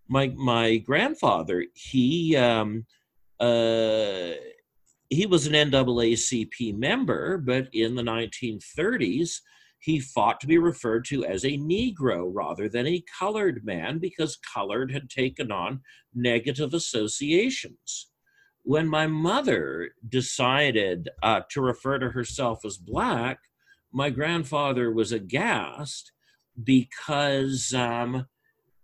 [0.10, 1.66] my my grandfather.
[1.74, 2.86] He um,
[3.40, 4.32] uh,
[5.10, 9.40] he was an NAACP member, but in the 1930s
[9.82, 14.38] he fought to be referred to as a Negro rather than a colored man because
[14.54, 15.80] colored had taken on
[16.14, 18.10] negative associations
[18.70, 23.40] when my mother decided uh, to refer to herself as black,
[23.92, 26.12] my grandfather was aghast
[26.64, 28.28] because um,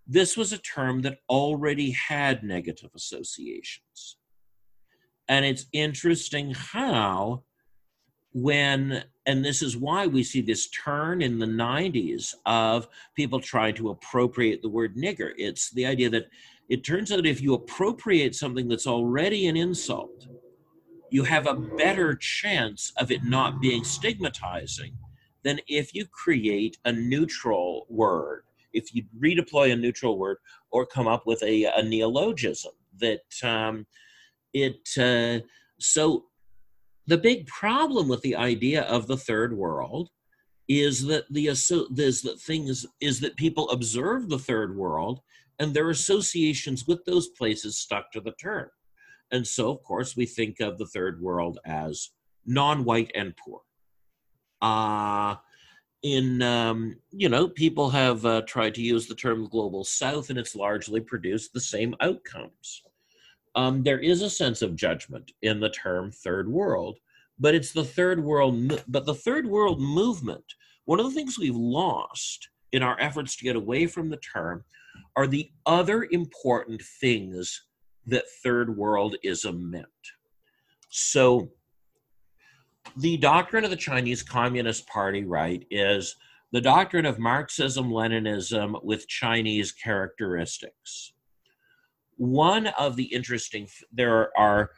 [0.07, 4.17] this was a term that already had negative associations.
[5.27, 7.43] And it's interesting how,
[8.33, 13.73] when, and this is why we see this turn in the 90s of people trying
[13.75, 15.31] to appropriate the word nigger.
[15.37, 16.27] It's the idea that
[16.69, 20.27] it turns out if you appropriate something that's already an insult,
[21.09, 24.93] you have a better chance of it not being stigmatizing
[25.43, 28.44] than if you create a neutral word,
[28.75, 30.37] if you redeploy a neutral word
[30.71, 33.85] or come up with a, a neologism that um,
[34.53, 35.43] it, uh,
[35.79, 36.25] so
[37.07, 40.09] the big problem with the idea of the third world
[40.67, 45.19] is that the is that things is that people observe the third world
[45.59, 48.69] and their associations with those places stuck to the term.
[49.31, 52.09] And so, of course, we think of the third world as
[52.45, 53.61] non white and poor.
[54.61, 55.35] Uh,
[56.05, 60.37] in, um, you know, people have uh, tried to use the term global south, and
[60.37, 62.83] it's largely produced the same outcomes.
[63.55, 66.99] Um, there is a sense of judgment in the term third world,
[67.39, 70.43] but it's the third world, but the third world movement,
[70.85, 74.63] one of the things we've lost in our efforts to get away from the term
[75.15, 77.65] are the other important things
[78.05, 79.87] that third worldism meant.
[80.89, 81.49] So,
[82.97, 86.15] the doctrine of the Chinese Communist Party, right, is
[86.51, 91.13] the doctrine of Marxism Leninism with Chinese characteristics.
[92.17, 94.71] One of the interesting, there are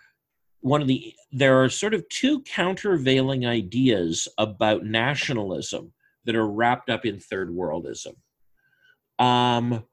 [0.61, 5.93] one of the, there are sort of two countervailing ideas about nationalism
[6.25, 8.15] that are wrapped up in third worldism.
[9.19, 9.83] Um,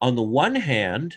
[0.00, 1.16] on the one hand,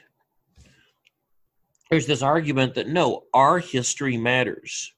[1.89, 4.91] there's this argument that no, our history matters.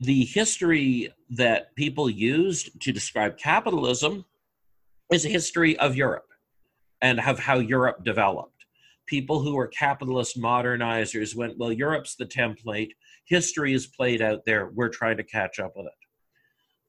[0.00, 4.24] The history that people used to describe capitalism
[5.12, 6.28] is a history of Europe
[7.02, 8.64] and of how Europe developed.
[9.06, 12.92] People who were capitalist modernizers went, well, Europe's the template,
[13.26, 15.92] history is played out there, we're trying to catch up with it.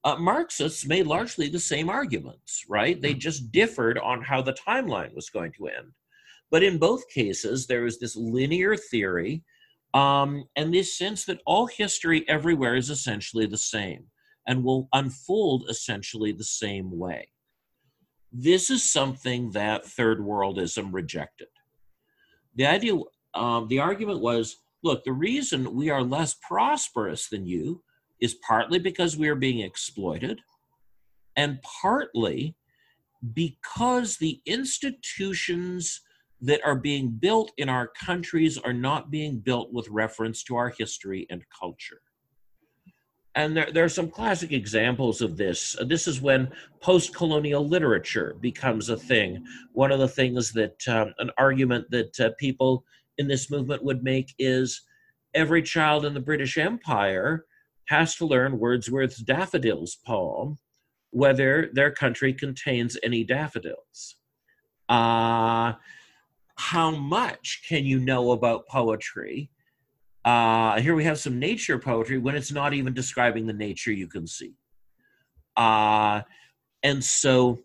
[0.03, 3.01] Uh, Marxists made largely the same arguments, right?
[3.01, 5.91] They just differed on how the timeline was going to end.
[6.49, 9.43] But in both cases, there is this linear theory
[9.93, 14.05] um, and this sense that all history everywhere is essentially the same
[14.47, 17.27] and will unfold essentially the same way.
[18.31, 21.49] This is something that third worldism rejected.
[22.55, 22.95] The idea,
[23.33, 27.83] um, the argument was look, the reason we are less prosperous than you
[28.19, 30.39] is partly because we are being exploited,
[31.35, 32.55] and partly
[33.33, 36.01] because the institutions
[36.41, 40.69] that are being built in our countries are not being built with reference to our
[40.69, 42.01] history and culture.
[43.35, 45.77] and there, there are some classic examples of this.
[45.87, 49.45] This is when post colonial literature becomes a thing.
[49.71, 52.83] One of the things that um, an argument that uh, people
[53.17, 54.81] in this movement would make is
[55.33, 57.45] every child in the British Empire
[57.87, 60.57] has to learn Wordsworth's Daffodils poem,
[61.11, 64.15] whether their country contains any daffodils.
[64.89, 65.73] Uh,
[66.61, 69.49] how much can you know about poetry?
[70.23, 74.07] Uh, here we have some nature poetry when it's not even describing the nature you
[74.07, 74.53] can see.
[75.57, 76.21] Uh,
[76.83, 77.59] and so,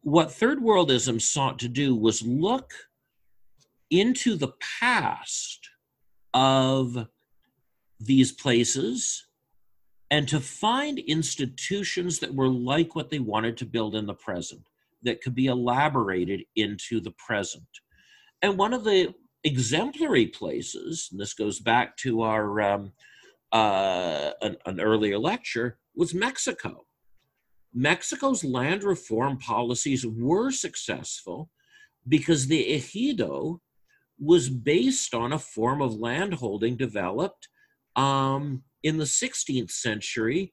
[0.00, 2.72] what third worldism sought to do was look
[3.90, 5.68] into the past
[6.32, 7.06] of
[8.00, 9.26] these places
[10.10, 14.62] and to find institutions that were like what they wanted to build in the present
[15.02, 17.68] that could be elaborated into the present.
[18.42, 22.92] And one of the exemplary places, and this goes back to our um,
[23.52, 26.84] uh, an, an earlier lecture, was Mexico.
[27.74, 31.50] Mexico's land reform policies were successful
[32.06, 33.60] because the ejido
[34.18, 37.48] was based on a form of landholding developed
[37.94, 40.52] um, in the 16th century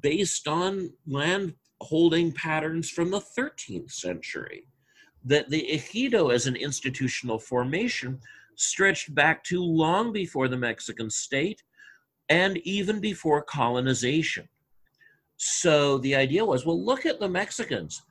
[0.00, 4.66] based on land holding patterns from the 13th century.
[5.24, 8.20] That the ejido as an institutional formation
[8.56, 11.62] stretched back to long before the Mexican state
[12.28, 14.48] and even before colonization.
[15.36, 18.02] So the idea was well, look at the Mexicans.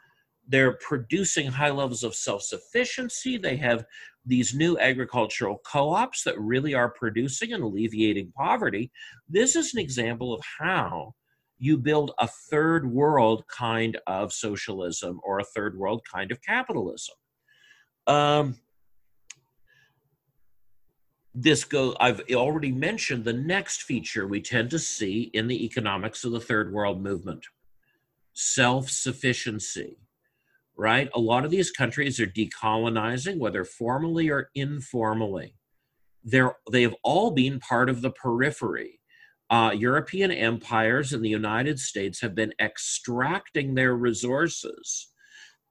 [0.47, 3.37] They're producing high levels of self sufficiency.
[3.37, 3.85] They have
[4.25, 8.91] these new agricultural co ops that really are producing and alleviating poverty.
[9.29, 11.15] This is an example of how
[11.61, 17.15] you build a third world kind of socialism or a third world kind of capitalism.
[18.07, 18.55] Um,
[21.35, 26.23] this go I've already mentioned the next feature we tend to see in the economics
[26.23, 27.45] of the third world movement
[28.33, 29.97] self-sufficiency
[30.77, 31.09] right?
[31.13, 35.53] A lot of these countries are decolonizing whether formally or informally.
[36.23, 39.00] They're they've all been part of the periphery
[39.51, 45.09] uh, European empires and the United States have been extracting their resources.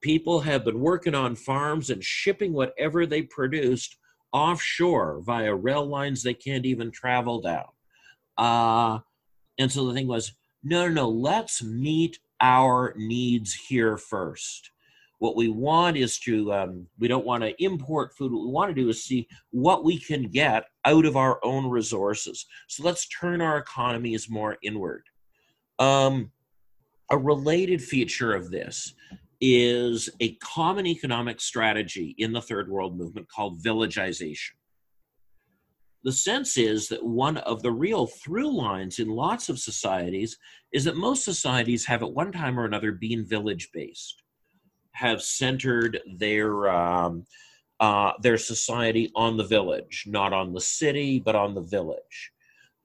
[0.02, 3.96] People have been working on farms and shipping whatever they produced
[4.32, 7.64] offshore via rail lines they can't even travel down.
[8.36, 8.98] Uh,
[9.58, 14.70] and so the thing was no, no, no, let's meet our needs here first.
[15.20, 18.32] What we want is to, um, we don't want to import food.
[18.32, 21.68] What we want to do is see what we can get out of our own
[21.68, 22.46] resources.
[22.68, 25.02] So let's turn our economies more inward.
[25.78, 26.32] Um,
[27.10, 28.94] a related feature of this
[29.42, 34.56] is a common economic strategy in the third world movement called villagization.
[36.02, 40.38] The sense is that one of the real through lines in lots of societies
[40.72, 44.22] is that most societies have at one time or another been village based
[44.92, 47.24] have centered their um,
[47.80, 52.32] uh, their society on the village, not on the city, but on the village.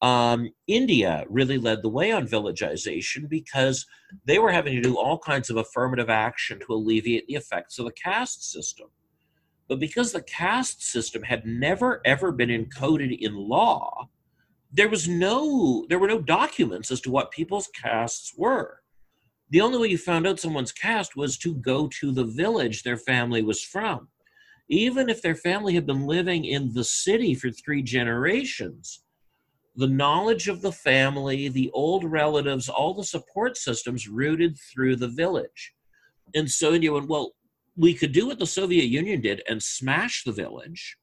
[0.01, 3.85] Um, India really led the way on villagization because
[4.25, 7.85] they were having to do all kinds of affirmative action to alleviate the effects of
[7.85, 8.87] the caste system.
[9.67, 14.09] But because the caste system had never ever been encoded in law,
[14.71, 18.81] there was no there were no documents as to what people's castes were
[19.49, 22.97] the only way you found out someone's caste was to go to the village their
[22.97, 24.07] family was from.
[24.67, 29.03] Even if their family had been living in the city for three generations,
[29.75, 35.09] the knowledge of the family, the old relatives, all the support systems rooted through the
[35.09, 35.73] village.
[36.33, 37.33] And so India went, well,
[37.75, 40.97] we could do what the Soviet Union did and smash the village,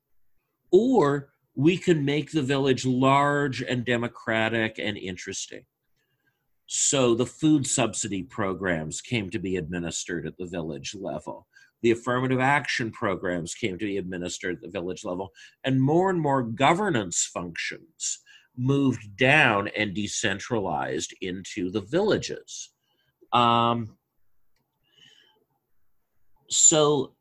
[0.73, 5.65] or we can make the village large and democratic and interesting.
[6.67, 11.47] So the food subsidy programs came to be administered at the village level.
[11.83, 15.33] The affirmative action programs came to be administered at the village level.
[15.65, 18.21] And more and more governance functions
[18.57, 22.71] moved down and decentralized into the villages.
[23.33, 23.97] Um,
[26.49, 27.15] so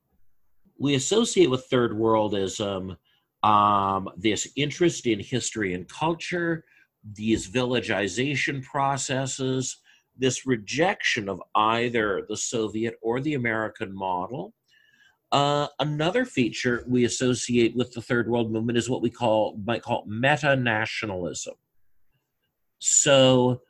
[0.77, 2.97] we associate with third worldism
[3.43, 6.63] um, this interest in history and culture,
[7.03, 9.77] these villagization processes,
[10.17, 14.53] this rejection of either the Soviet or the American model.
[15.31, 19.81] Uh, another feature we associate with the Third World Movement is what we call might
[19.81, 21.55] call meta nationalism.
[22.79, 23.61] So,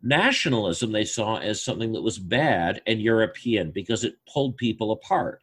[0.00, 5.42] nationalism they saw as something that was bad and European because it pulled people apart.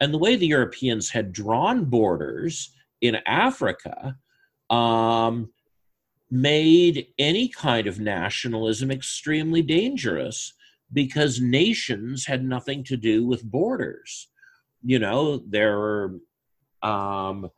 [0.00, 4.16] And the way the Europeans had drawn borders in Africa,
[4.68, 5.52] um,
[6.32, 10.54] made any kind of nationalism extremely dangerous
[10.94, 14.30] because nations had nothing to do with borders.
[14.82, 16.20] You know, there were,
[16.82, 17.50] um,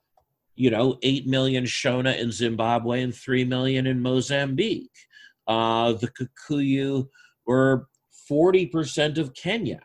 [0.56, 4.98] you know, 8 million Shona in Zimbabwe and 3 million in Mozambique.
[5.46, 7.08] Uh, the Kikuyu
[7.46, 7.86] were
[8.28, 9.82] 40% of Kenya,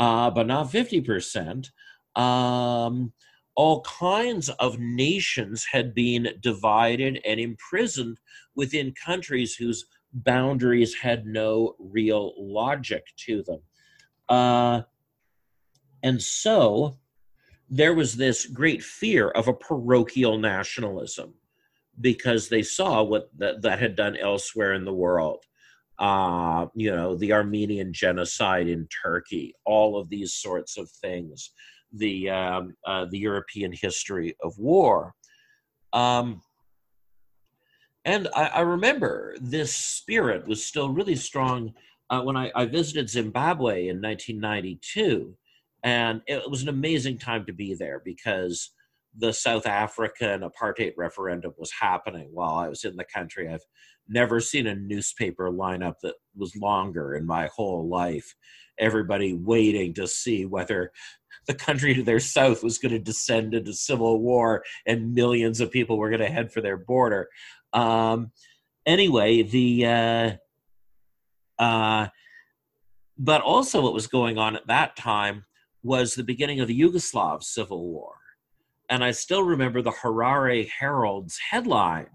[0.00, 1.70] uh, but not 50%.
[2.16, 3.12] Um,
[3.56, 8.18] all kinds of nations had been divided and imprisoned
[8.56, 13.60] within countries whose boundaries had no real logic to them.
[14.28, 14.82] Uh,
[16.02, 16.96] and so
[17.68, 21.34] there was this great fear of a parochial nationalism
[22.00, 25.44] because they saw what that, that had done elsewhere in the world.
[25.98, 31.52] Uh, you know, the Armenian genocide in Turkey, all of these sorts of things,
[31.94, 35.14] the um, uh, the European history of war.
[35.92, 36.42] Um,
[38.04, 41.72] and I, I, remember this spirit was still really strong
[42.10, 45.36] uh, when I, I, visited Zimbabwe in 1992.
[45.84, 48.70] And it was an amazing time to be there because
[49.16, 53.48] the South African apartheid referendum was happening while I was in the country.
[53.48, 53.64] I've
[54.08, 58.34] never seen a newspaper lineup that was longer in my whole life.
[58.78, 60.90] Everybody waiting to see whether
[61.46, 65.70] the country to their south was going to descend into civil war and millions of
[65.70, 67.28] people were going to head for their border.
[67.72, 68.32] Um,
[68.86, 72.08] anyway, the uh, uh,
[73.18, 75.44] but also what was going on at that time
[75.82, 78.14] was the beginning of the Yugoslav civil war,
[78.88, 82.08] and I still remember the Harare Herald's headline.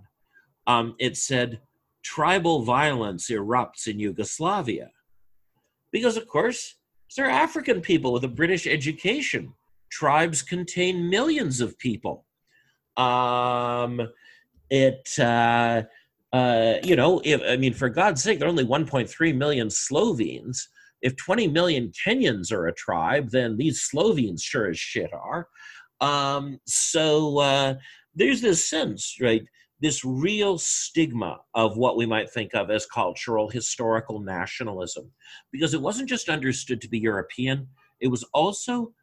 [0.67, 1.61] Um, it said,
[2.03, 4.91] "Tribal violence erupts in Yugoslavia,"
[5.91, 6.78] because of course
[7.15, 9.53] they're African people with a British education.
[9.91, 12.25] Tribes contain millions of people.
[12.97, 14.01] Um,
[14.69, 15.83] it uh,
[16.33, 20.69] uh, you know if, i mean for god's sake there are only 1.3 million slovenes
[21.01, 25.47] if 20 million kenyans are a tribe then these slovenes sure as shit are
[26.01, 27.73] um, so uh,
[28.15, 29.43] there's this sense right
[29.81, 35.11] this real stigma of what we might think of as cultural historical nationalism
[35.51, 37.67] because it wasn't just understood to be european
[37.99, 38.93] it was also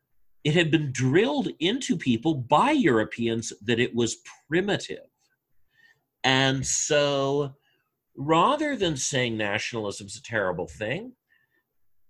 [0.44, 4.18] it had been drilled into people by europeans that it was
[4.48, 5.06] primitive
[6.24, 7.54] and so
[8.16, 11.12] rather than saying nationalism is a terrible thing,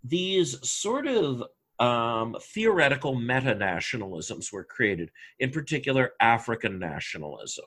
[0.04, 1.42] these sort of
[1.78, 5.10] um, theoretical meta nationalisms were created,
[5.40, 7.66] in particular, African nationalism.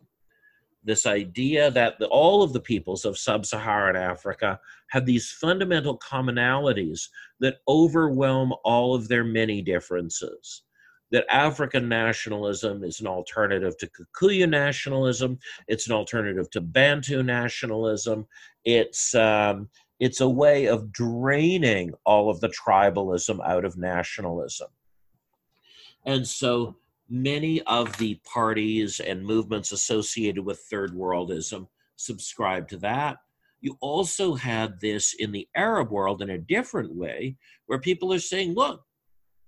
[0.84, 4.60] This idea that the, all of the peoples of sub Saharan Africa
[4.90, 7.10] have these fundamental commonalities
[7.40, 10.64] that overwhelm all of their many differences
[11.12, 15.40] that African nationalism is an alternative to Kikuyu nationalism.
[15.68, 18.28] It's an alternative to Bantu nationalism.
[18.64, 19.70] It's um,
[20.00, 24.70] it's a way of draining all of the tribalism out of nationalism.
[26.06, 26.78] And so
[27.10, 33.18] many of the parties and movements associated with third worldism subscribe to that.
[33.62, 37.36] You also had this in the Arab world in a different way,
[37.66, 38.82] where people are saying, look,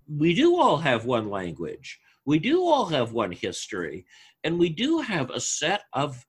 [0.07, 1.99] we do all have one language.
[2.25, 4.05] We do all have one history.
[4.43, 6.25] And we do have a set of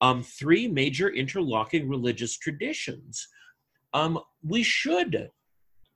[0.00, 3.28] um, three major interlocking religious traditions.
[3.92, 5.30] Um, we should,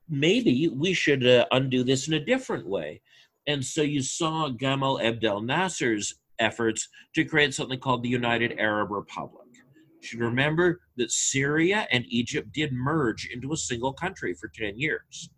[0.09, 3.01] maybe we should uh, undo this in a different way.
[3.47, 8.91] And so you saw Gamal Abdel Nasser's efforts to create something called the United Arab
[8.91, 9.47] Republic.
[9.55, 14.79] You should remember that Syria and Egypt did merge into a single country for 10
[14.79, 15.31] years.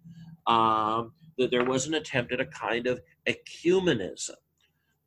[0.47, 4.37] Um, that there was an attempt at a kind of ecumenism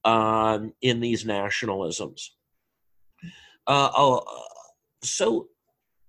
[0.03, 2.29] um, in these nationalisms.
[3.65, 4.23] Uh, oh,
[5.03, 5.47] so,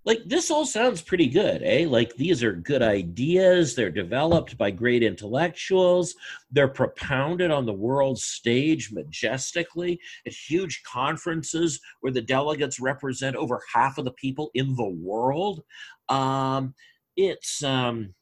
[0.04, 1.86] like, this all sounds pretty good, eh?
[1.86, 3.74] Like, these are good ideas.
[3.74, 6.14] They're developed by great intellectuals.
[6.50, 13.60] They're propounded on the world stage majestically at huge conferences where the delegates represent over
[13.74, 15.62] half of the people in the world.
[16.08, 16.74] Um,
[17.16, 17.62] it's.
[17.62, 18.14] Um,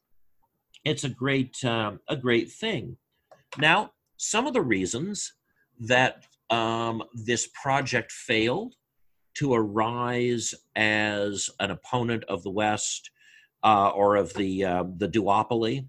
[0.86, 2.96] it's a great um, a great thing.
[3.58, 5.34] Now, some of the reasons
[5.80, 8.74] that um, this project failed
[9.38, 13.10] to arise as an opponent of the West
[13.62, 15.86] uh, or of the uh, the duopoly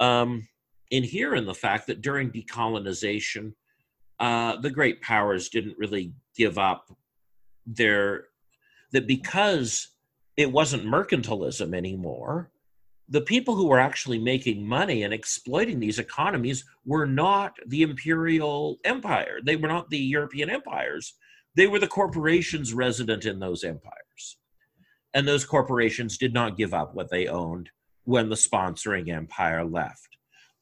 [0.00, 0.46] um,
[0.90, 3.52] inhere in the fact that during decolonization,
[4.20, 6.96] uh, the great powers didn't really give up
[7.66, 8.26] their
[8.92, 9.88] that because
[10.36, 12.50] it wasn't mercantilism anymore
[13.08, 18.78] the people who were actually making money and exploiting these economies were not the imperial
[18.84, 19.38] empire.
[19.42, 21.14] They were not the European empires.
[21.56, 24.36] They were the corporations resident in those empires.
[25.14, 27.70] And those corporations did not give up what they owned
[28.04, 30.18] when the sponsoring empire left.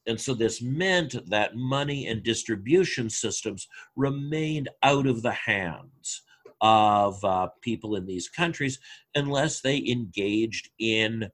[0.07, 6.21] And so this meant that money and distribution systems remained out of the hands
[6.61, 8.79] of uh, people in these countries
[9.15, 11.29] unless they engaged in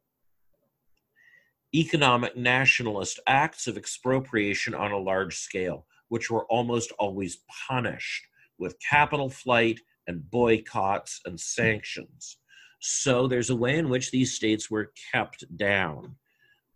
[1.76, 7.38] economic nationalist acts of expropriation on a large scale, which were almost always
[7.68, 8.26] punished
[8.62, 12.38] with capital flight and boycotts and sanctions.
[12.80, 16.16] So there's a way in which these states were kept down.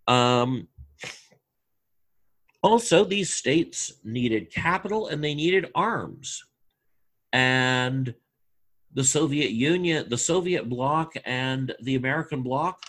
[0.08, 0.68] Um,
[2.62, 6.44] also, these states needed capital and they needed arms.
[7.32, 8.14] And
[8.94, 12.82] the Soviet Union, the Soviet bloc, and the American bloc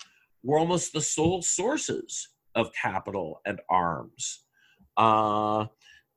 [0.43, 4.45] were almost the sole sources of capital and arms.
[4.97, 5.67] Uh,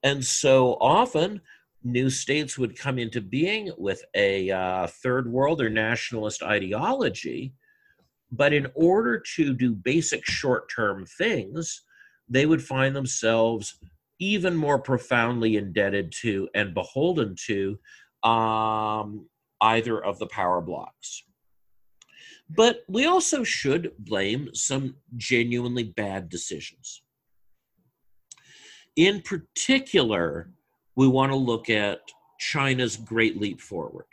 [0.03, 1.41] and so often,
[1.84, 7.53] new states would come into being with a uh, third world or nationalist ideology.
[8.32, 11.84] But in order to do basic short term things,
[12.27, 13.80] they would find themselves
[14.19, 17.80] even more profoundly indebted to and beholden to
[18.23, 19.27] um,
[19.61, 21.23] either of the power blocks.
[22.49, 27.03] But we also should blame some genuinely bad decisions.
[28.95, 30.51] In particular,
[30.99, 32.01] we want to look at
[32.39, 34.03] China's Great Leap Forward.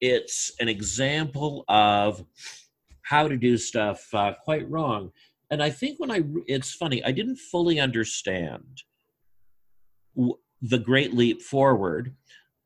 [0.00, 2.24] It's an example of
[3.02, 5.12] how to do stuff uh, quite wrong.
[5.52, 8.82] And I think when I, it's funny, I didn't fully understand
[10.16, 12.12] the Great Leap Forward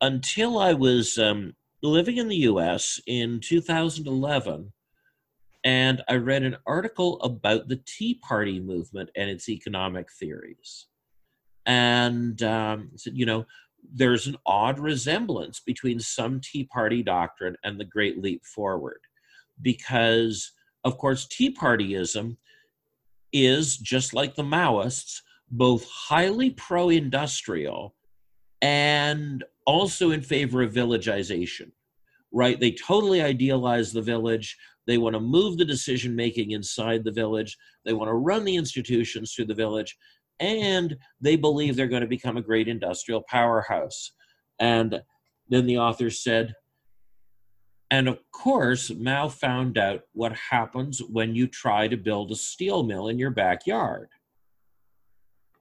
[0.01, 1.53] until I was um,
[1.83, 4.73] living in the US in 2011,
[5.63, 10.87] and I read an article about the Tea Party movement and its economic theories.
[11.69, 13.45] And um, said, you know,
[13.93, 19.01] there's an odd resemblance between some Tea Party doctrine and the Great Leap Forward.
[19.61, 20.51] Because,
[20.83, 22.37] of course, Tea Partyism
[23.31, 27.93] is, just like the Maoists, both highly pro industrial
[28.63, 31.71] and also in favor of villagization,
[32.31, 32.59] right?
[32.59, 34.57] They totally idealize the village.
[34.87, 37.55] They want to move the decision making inside the village.
[37.85, 39.95] They want to run the institutions through the village.
[40.39, 44.11] And they believe they're going to become a great industrial powerhouse.
[44.59, 45.01] And
[45.49, 46.55] then the author said,
[47.91, 52.83] and of course, Mao found out what happens when you try to build a steel
[52.83, 54.09] mill in your backyard.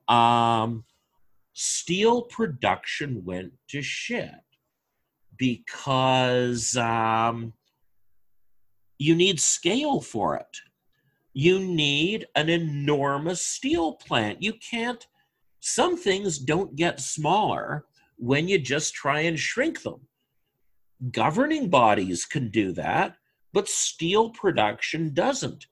[0.09, 0.85] Um,
[1.55, 4.31] steel production went to shit
[5.39, 7.55] because um,
[8.99, 10.57] you need scale for it.
[11.39, 14.43] You need an enormous steel plant.
[14.43, 15.07] You can't,
[15.61, 17.85] some things don't get smaller
[18.17, 20.01] when you just try and shrink them.
[21.13, 23.19] Governing bodies can do that,
[23.53, 25.69] but steel production doesn't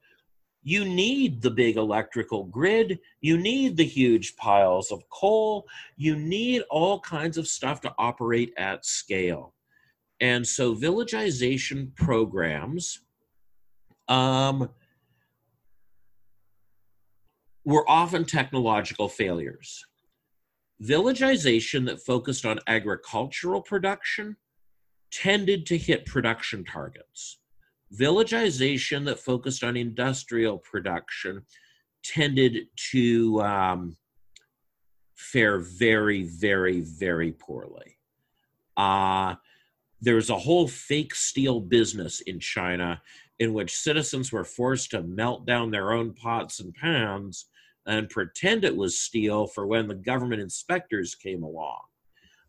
[0.62, 6.62] you need the big electrical grid, you need the huge piles of coal, you need
[6.70, 9.52] all kinds of stuff to operate at scale.
[10.20, 13.00] And so villagization programs
[14.08, 14.70] um,
[17.66, 19.84] were often technological failures.
[20.80, 24.36] Villagization that focused on agricultural production
[25.10, 27.38] tended to hit production targets
[27.92, 31.42] villagization that focused on industrial production
[32.02, 33.96] tended to um,
[35.14, 37.98] fare very, very, very poorly.
[38.76, 39.34] Uh,
[40.00, 43.00] there's a whole fake steel business in China
[43.38, 47.46] in which citizens were forced to melt down their own pots and pans
[47.86, 51.80] and pretend it was steel for when the government inspectors came along.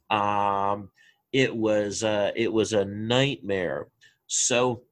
[0.10, 0.90] Um,
[1.34, 3.88] it was uh, it was a nightmare.
[4.28, 4.84] So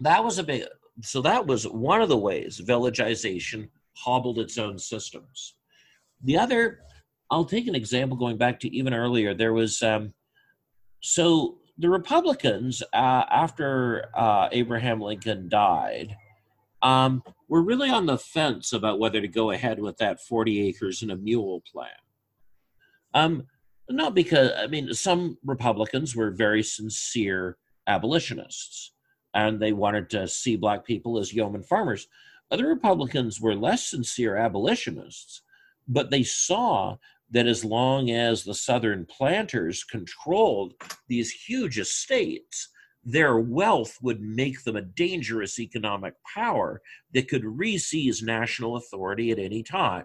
[0.00, 0.64] that was a big
[1.02, 5.54] so that was one of the ways villagization hobbled its own systems
[6.24, 6.80] the other
[7.30, 10.12] i'll take an example going back to even earlier there was um,
[11.00, 16.16] so the republicans uh, after uh, abraham lincoln died
[16.86, 21.02] um, were really on the fence about whether to go ahead with that 40 acres
[21.02, 21.90] and a mule plan
[23.14, 23.46] um,
[23.88, 27.56] not because i mean some republicans were very sincere
[27.86, 28.92] abolitionists
[29.36, 32.08] and they wanted to see black people as yeoman farmers.
[32.50, 35.42] Other Republicans were less sincere abolitionists,
[35.86, 36.96] but they saw
[37.30, 40.72] that as long as the Southern planters controlled
[41.08, 42.70] these huge estates,
[43.06, 46.82] their wealth would make them a dangerous economic power
[47.14, 50.04] that could reseize national authority at any time.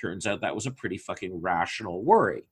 [0.00, 2.44] Turns out that was a pretty fucking rational worry.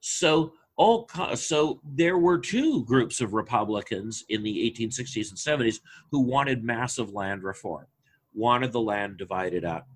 [0.00, 5.80] So all so there were two groups of Republicans in the 1860s and 70s
[6.10, 7.86] who wanted massive land reform,
[8.34, 9.88] wanted the land divided up.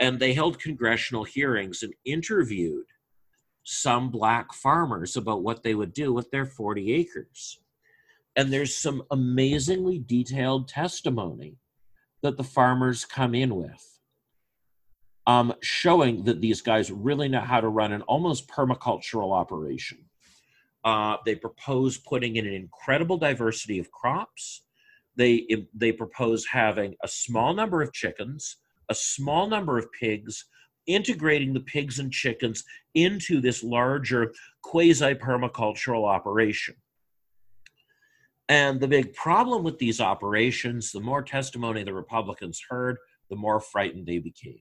[0.00, 2.86] And they held congressional hearings and interviewed
[3.62, 7.60] some black farmers about what they would do with their 40 acres.
[8.36, 11.58] And there's some amazingly detailed testimony
[12.22, 14.00] that the farmers come in with,
[15.26, 19.98] um, showing that these guys really know how to run an almost permacultural operation.
[20.84, 24.62] Uh, they propose putting in an incredible diversity of crops.
[25.16, 28.56] They, they propose having a small number of chickens,
[28.88, 30.44] a small number of pigs,
[30.86, 32.64] integrating the pigs and chickens
[32.94, 36.74] into this larger quasi permacultural operation.
[38.48, 42.96] And the big problem with these operations, the more testimony the Republicans heard,
[43.28, 44.60] the more frightened they became.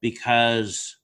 [0.00, 0.96] Because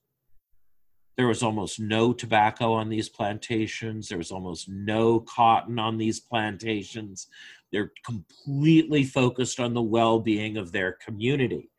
[1.17, 6.19] there was almost no tobacco on these plantations, there was almost no cotton on these
[6.19, 7.27] plantations.
[7.71, 11.69] They're completely focused on the well being of their community.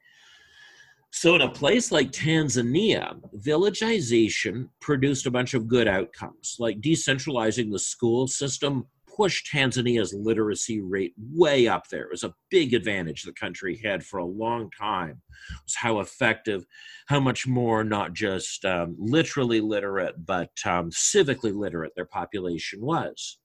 [1.14, 7.70] So, in a place like Tanzania, villagization produced a bunch of good outcomes, like decentralizing
[7.70, 8.86] the school system
[9.16, 12.04] pushed Tanzania's literacy rate way up there.
[12.04, 15.20] It was a big advantage the country had for a long time.
[15.64, 16.64] Was how effective,
[17.08, 23.38] how much more not just um, literally literate, but um, civically literate their population was.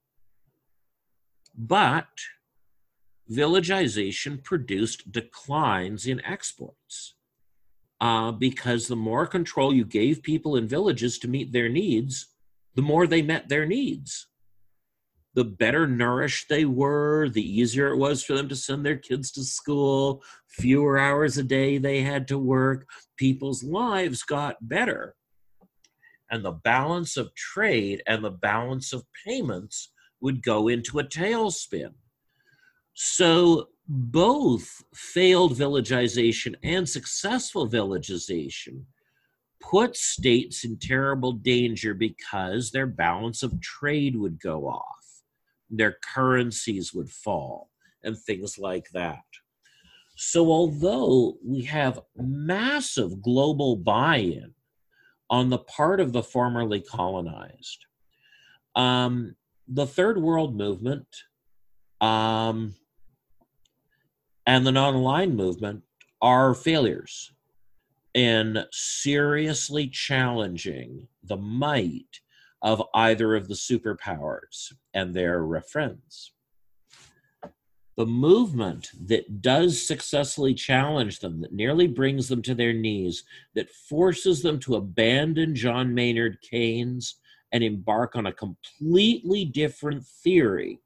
[1.56, 2.08] But
[3.28, 7.14] villagization produced declines in exports.
[8.00, 12.28] Uh, because the more control you gave people in villages to meet their needs,
[12.76, 14.27] the more they met their needs
[15.34, 19.30] the better nourished they were, the easier it was for them to send their kids
[19.32, 25.14] to school, fewer hours a day they had to work, people's lives got better.
[26.30, 31.94] And the balance of trade and the balance of payments would go into a tailspin.
[32.94, 38.86] So both failed villagization and successful villagization
[39.60, 44.97] put states in terrible danger because their balance of trade would go off
[45.70, 47.70] their currencies would fall
[48.02, 49.24] and things like that.
[50.16, 54.54] So, although we have massive global buy in
[55.30, 57.86] on the part of the formerly colonized,
[58.74, 59.36] um,
[59.68, 61.06] the Third World Movement
[62.00, 62.74] um,
[64.46, 65.82] and the non aligned movement
[66.20, 67.32] are failures
[68.14, 72.20] in seriously challenging the might
[72.62, 76.32] of either of the superpowers and their friends.
[77.96, 83.70] The movement that does successfully challenge them, that nearly brings them to their knees, that
[83.70, 87.16] forces them to abandon John Maynard Keynes
[87.52, 90.78] and embark on a completely different theory,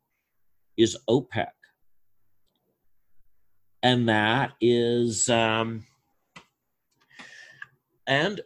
[0.78, 1.50] is OPEC.
[3.82, 5.84] And that is, um,
[8.06, 8.40] and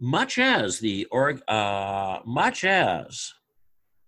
[0.00, 3.32] much as the org, uh, much as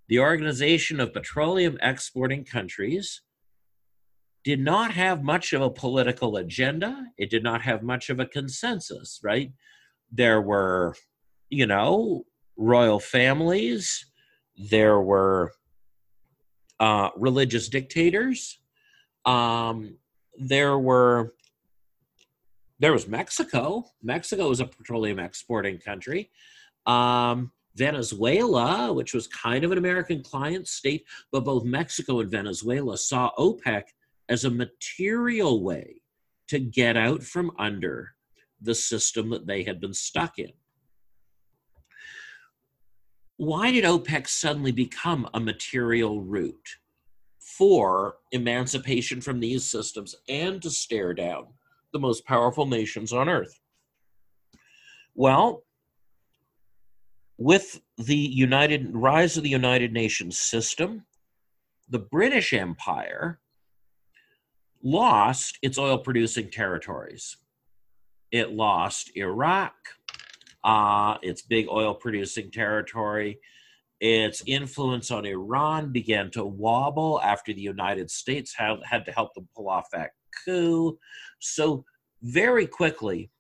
[0.09, 3.23] the Organization of Petroleum Exporting Countries
[4.45, 7.05] did not have much of a political agenda.
[7.19, 9.53] It did not have much of a consensus, right?
[10.11, 10.95] There were,
[11.51, 12.25] you know,
[12.57, 14.07] royal families,
[14.57, 15.53] there were
[16.79, 18.59] uh, religious dictators,
[19.27, 19.97] um,
[20.39, 21.35] there were
[22.81, 23.85] there was Mexico.
[24.03, 26.31] Mexico was a petroleum exporting country.
[26.87, 32.99] Um, Venezuela, which was kind of an American client state, but both Mexico and Venezuela
[32.99, 33.83] saw OPEC
[34.29, 36.03] as a material way
[36.49, 38.15] to get out from under
[38.61, 40.53] the system that they had been stuck in.
[43.37, 46.69] Why did OPEC suddenly become a material route
[47.39, 51.47] for emancipation from these systems and to stare down
[51.93, 53.61] the most powerful nations on earth?
[55.15, 55.65] Well,
[57.39, 61.07] with the United rise of the United Nations system,
[61.89, 63.41] the British Empire
[64.83, 67.37] lost its oil producing territories.
[68.31, 69.75] It lost Iraq,
[70.63, 73.41] uh, its big oil producing territory.
[74.01, 79.35] Its influence on Iran began to wobble after the United States had, had to help
[79.35, 80.11] them pull off that
[80.45, 80.99] coup.
[81.41, 81.85] So,
[82.23, 83.31] very quickly,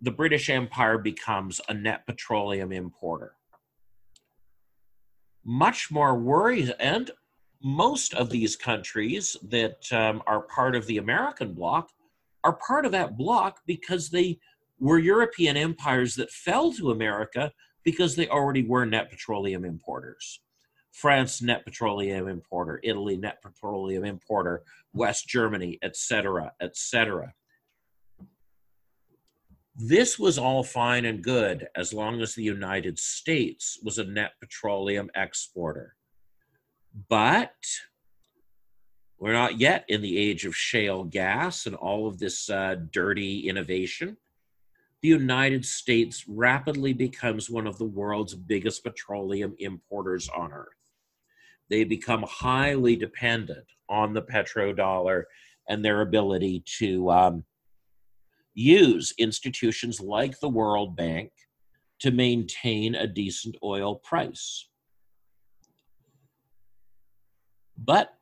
[0.00, 3.36] the British Empire becomes a net petroleum importer.
[5.44, 7.10] Much more worries, and
[7.62, 11.90] most of these countries that um, are part of the American bloc
[12.42, 14.38] are part of that bloc because they
[14.80, 17.52] were European empires that fell to America
[17.84, 20.40] because they already were net petroleum importers.
[20.90, 27.32] France net petroleum importer, Italy net petroleum importer, West Germany, etc., etc.
[29.74, 34.32] This was all fine and good as long as the United States was a net
[34.38, 35.96] petroleum exporter.
[37.08, 37.54] But
[39.18, 43.48] we're not yet in the age of shale gas and all of this uh, dirty
[43.48, 44.18] innovation.
[45.00, 50.68] The United States rapidly becomes one of the world's biggest petroleum importers on earth.
[51.70, 55.24] They become highly dependent on the petrodollar
[55.68, 57.44] and their ability to um,
[58.54, 61.30] use institutions like the World Bank
[62.00, 64.68] to maintain a decent oil price.
[67.78, 68.14] But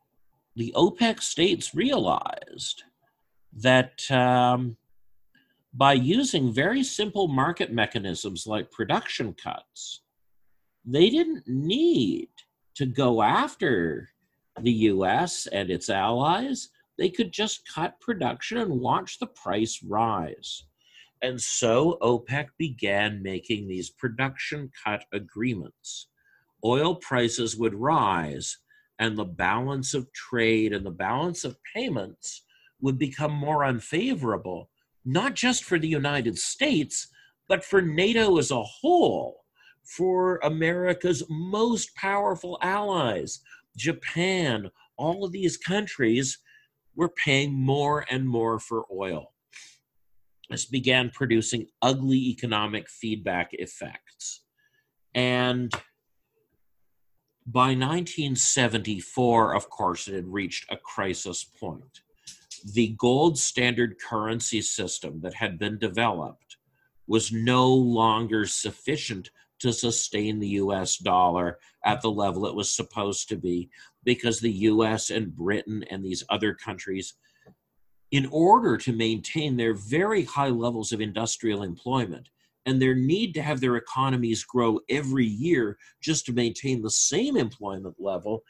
[0.57, 2.85] the OPEC states realized
[3.53, 4.77] that um,
[5.73, 10.03] by using very simple market mechanisms like production cuts,
[10.85, 12.29] they didn't need
[12.75, 14.09] to go after
[14.61, 16.71] the US and its allies.
[17.01, 20.65] They could just cut production and watch the price rise.
[21.23, 26.09] And so OPEC began making these production cut agreements.
[26.63, 28.59] Oil prices would rise
[28.99, 32.43] and the balance of trade and the balance of payments
[32.83, 34.69] would become more unfavorable,
[35.07, 37.09] not just for the United States,
[37.49, 39.47] but for NATO as a whole,
[39.85, 43.41] for America's most powerful allies,
[43.75, 46.37] Japan, all of these countries
[46.95, 49.33] were paying more and more for oil.
[50.49, 54.43] This began producing ugly economic feedback effects.
[55.15, 55.73] And
[57.47, 62.01] by 1974, of course, it had reached a crisis point.
[62.75, 66.57] The gold standard currency system that had been developed
[67.07, 69.31] was no longer sufficient
[69.61, 73.71] to sustain the US dollar at the level it was supposed to be
[74.05, 77.15] because the US and Britain and these other countries,
[78.11, 82.29] in order to maintain their very high levels of industrial employment,
[82.67, 87.37] and their need to have their economies grow every year just to maintain the same
[87.37, 88.43] employment level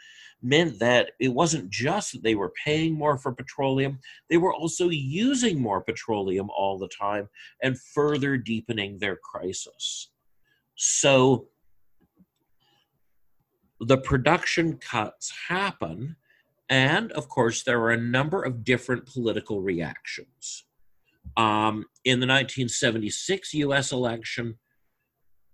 [0.43, 3.99] meant that it wasn't just that they were paying more for petroleum,
[4.29, 7.29] they were also using more petroleum all the time
[7.63, 10.11] and further deepening their crisis.
[10.77, 11.49] So
[13.81, 16.17] the production cuts happen,
[16.69, 20.65] and of course, there are a number of different political reactions.
[21.37, 23.93] Um, in the 1976 U.S.
[23.93, 24.59] election,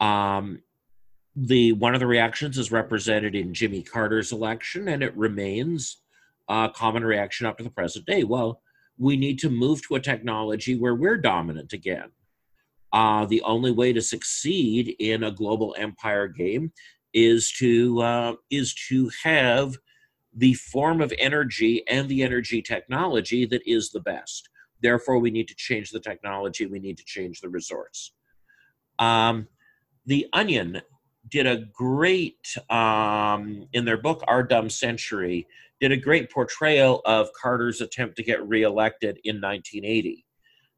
[0.01, 0.63] um,
[1.35, 5.99] the one of the reactions is represented in Jimmy Carter's election, and it remains
[6.49, 8.25] a common reaction up to the present day.
[8.25, 8.63] Well,
[8.99, 12.11] we need to move to a technology where we're dominant again.
[12.93, 16.73] Uh, the only way to succeed in a global empire game
[17.17, 19.79] is to uh, is to have
[20.37, 24.51] the form of energy and the energy technology that is the best.
[24.83, 28.13] Therefore, we need to change the technology, we need to change the resource.
[28.99, 29.49] Um,
[30.05, 30.83] the Onion
[31.29, 35.49] did a great, um, in their book, Our Dumb Century,
[35.81, 40.25] did a great portrayal of Carter's attempt to get reelected in 1980.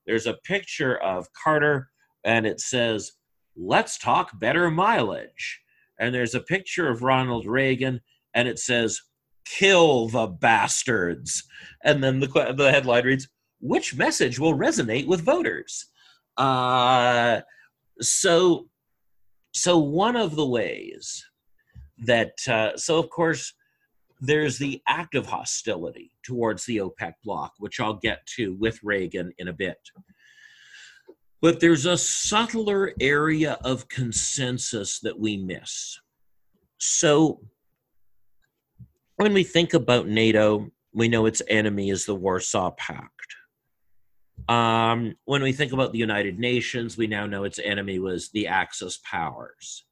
[0.07, 1.91] There's a picture of Carter,
[2.25, 3.13] and it says,
[3.57, 5.61] Let's talk better mileage.
[5.99, 8.01] And there's a picture of Ronald Reagan,
[8.35, 9.01] and it says,
[9.45, 11.43] Kill the bastards.
[11.83, 13.29] And then the, the headline reads,
[13.61, 15.87] which message will resonate with voters?
[16.37, 17.41] Uh,
[18.01, 18.69] so,
[19.53, 21.25] so one of the ways
[22.05, 23.53] that, uh, so of course,
[24.21, 29.49] there's the active hostility towards the OPEC bloc, which I'll get to with Reagan in
[29.49, 29.79] a bit.
[31.41, 35.99] But there's a subtler area of consensus that we miss.
[36.79, 37.41] So,
[39.17, 43.13] when we think about NATO, we know its enemy is the Warsaw Pact.
[44.49, 48.47] Um, when we think about the United Nations, we now know its enemy was the
[48.47, 49.85] Axis powers.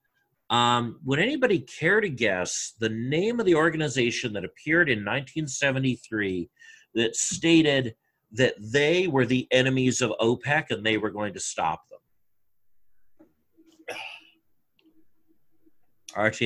[0.49, 6.49] Um, would anybody care to guess the name of the organization that appeared in 1973
[6.95, 7.95] that stated
[8.33, 13.27] that they were the enemies of OPEC and they were going to stop them?
[16.25, 16.43] RT.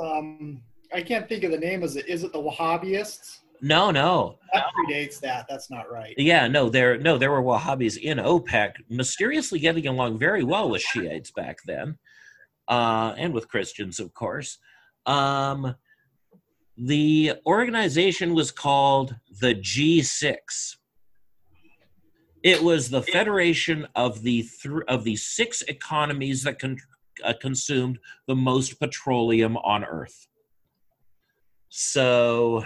[0.00, 1.82] Um, I can't think of the name.
[1.82, 3.38] Is it is it the Wahhabists?
[3.60, 4.38] No, no.
[4.52, 5.46] That predates that.
[5.48, 6.14] That's not right.
[6.18, 10.82] Yeah, no, there no, there were Wahhabis in OPEC, mysteriously getting along very well with
[10.82, 11.98] Shiites back then,
[12.68, 14.58] uh, and with Christians, of course.
[15.06, 15.74] Um,
[16.76, 20.36] the organization was called the G6.
[22.46, 26.78] It was the federation of the th- of the six economies that con-
[27.24, 30.28] uh, consumed the most petroleum on Earth.
[31.70, 32.64] So,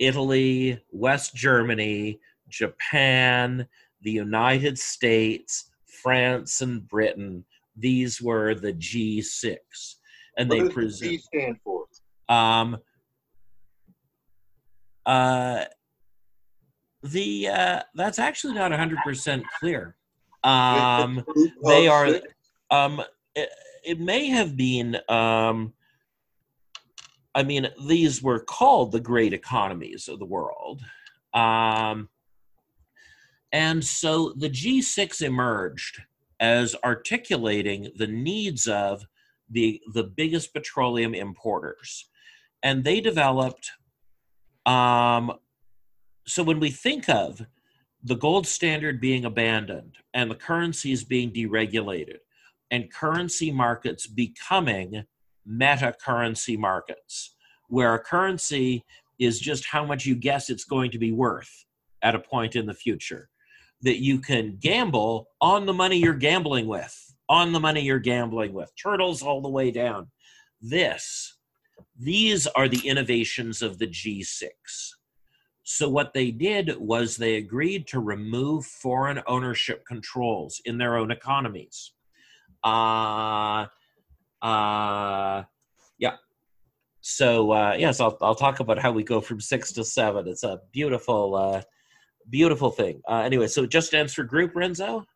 [0.00, 3.68] Italy, West Germany, Japan,
[4.02, 7.44] the United States, France, and Britain.
[7.76, 9.58] These were the G6,
[10.36, 10.98] and What they does.
[10.98, 11.84] G stand for?
[12.28, 12.78] Um,
[15.06, 15.66] uh,
[17.04, 19.96] the uh, that's actually not hundred percent clear.
[20.42, 22.20] Um, It's a group of they are-
[22.70, 23.02] um,
[23.34, 23.48] it,
[23.84, 24.98] it may have been.
[25.08, 25.74] Um,
[27.34, 30.82] I mean, these were called the great economies of the world.
[31.32, 32.08] Um,
[33.52, 36.00] and so the G6 emerged
[36.38, 39.04] as articulating the needs of
[39.50, 42.08] the, the biggest petroleum importers.
[42.62, 43.70] And they developed.
[44.64, 45.32] Um,
[46.26, 47.44] so when we think of
[48.02, 52.18] the gold standard being abandoned and the currencies being deregulated
[52.70, 55.04] and currency markets becoming
[55.46, 57.34] meta currency markets,
[57.68, 58.84] where a currency
[59.18, 61.64] is just how much you guess it's going to be worth
[62.02, 63.28] at a point in the future.
[63.82, 68.52] That you can gamble on the money you're gambling with, on the money you're gambling
[68.52, 70.10] with, turtles all the way down.
[70.60, 71.36] This,
[71.98, 74.48] these are the innovations of the G6.
[75.66, 81.10] So, what they did was they agreed to remove foreign ownership controls in their own
[81.10, 81.92] economies.
[82.62, 83.66] Uh,
[84.42, 85.42] uh,
[85.98, 86.16] yeah.
[87.00, 90.28] So, uh, yes, I'll, I'll talk about how we go from six to seven.
[90.28, 91.62] It's a beautiful, uh,
[92.28, 93.00] beautiful thing.
[93.08, 95.06] Uh, anyway, so it just stands for group, Renzo?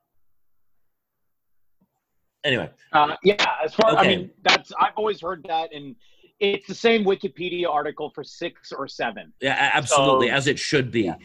[2.45, 5.97] Anyway, Uh, yeah, as far I mean, that's I've always heard that, and
[6.41, 9.33] it's the same Wikipedia article for six or seven.
[9.41, 11.03] Yeah, absolutely, So- as it should be.
[11.03, 11.17] Yeah.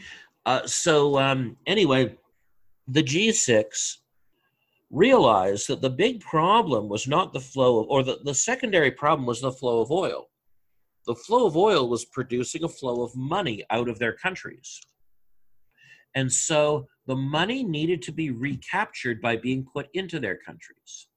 [0.46, 2.16] Uh, so um, anyway,
[2.88, 3.96] the G6
[4.90, 9.26] realized that the big problem was not the flow of, or the, the secondary problem
[9.26, 10.28] was the flow of oil.
[11.06, 14.80] The flow of oil was producing a flow of money out of their countries.
[16.14, 21.08] And so the money needed to be recaptured by being put into their countries.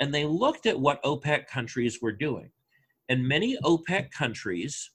[0.00, 2.50] And they looked at what OPEC countries were doing.
[3.12, 4.90] And many OPEC countries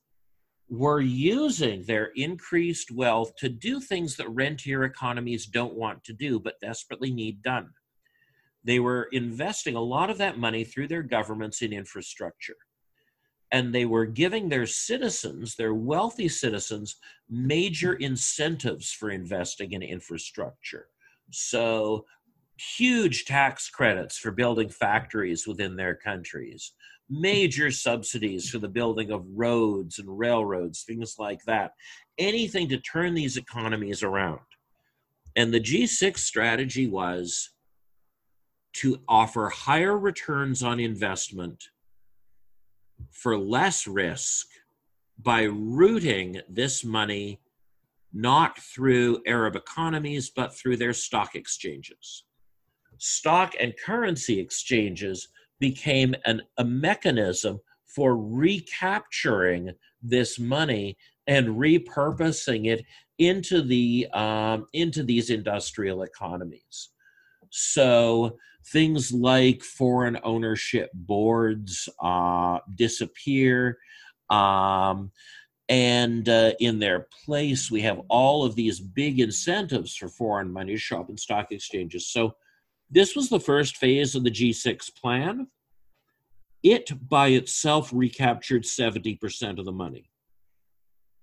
[0.70, 6.40] were using their increased wealth to do things that rentier economies don't want to do
[6.40, 7.70] but desperately need done.
[8.64, 12.56] They were investing a lot of that money through their governments in infrastructure.
[13.52, 16.96] And they were giving their citizens, their wealthy citizens,
[17.30, 20.88] major incentives for investing in infrastructure.
[21.30, 22.08] So,
[22.78, 26.74] huge tax credits for building factories within their countries
[27.10, 31.72] major subsidies for the building of roads and railroads, things like that.
[32.18, 34.40] Anything to turn these economies around.
[35.36, 37.52] And the G6 strategy was
[38.74, 41.64] to offer higher returns on investment
[43.12, 44.48] for less risk
[45.20, 47.40] by routing this money
[48.14, 52.24] not through Arab economies, but through their stock exchanges.
[52.98, 55.28] Stock and currency exchanges
[55.60, 62.86] became an, a mechanism for recapturing this money and repurposing it
[63.18, 66.90] into the um, into these industrial economies.
[67.50, 68.38] So
[68.72, 73.78] things like foreign ownership boards uh, disappear,
[74.30, 75.12] um,
[75.70, 80.74] and uh, in their place, we have all of these big incentives for foreign money
[80.74, 82.08] to show up in stock exchanges.
[82.08, 82.36] So
[82.90, 85.48] this was the first phase of the G6 plan.
[86.64, 90.10] It by itself recaptured 70% of the money.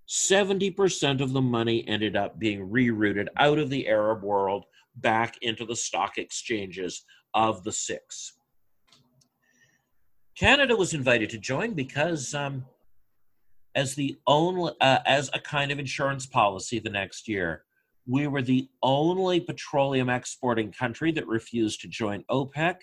[0.09, 5.65] 70% of the money ended up being rerouted out of the Arab world back into
[5.65, 8.35] the stock exchanges of the six.
[10.37, 12.65] Canada was invited to join because, um,
[13.75, 17.65] as the only, uh, as a kind of insurance policy the next year,
[18.07, 22.77] we were the only petroleum exporting country that refused to join OPEC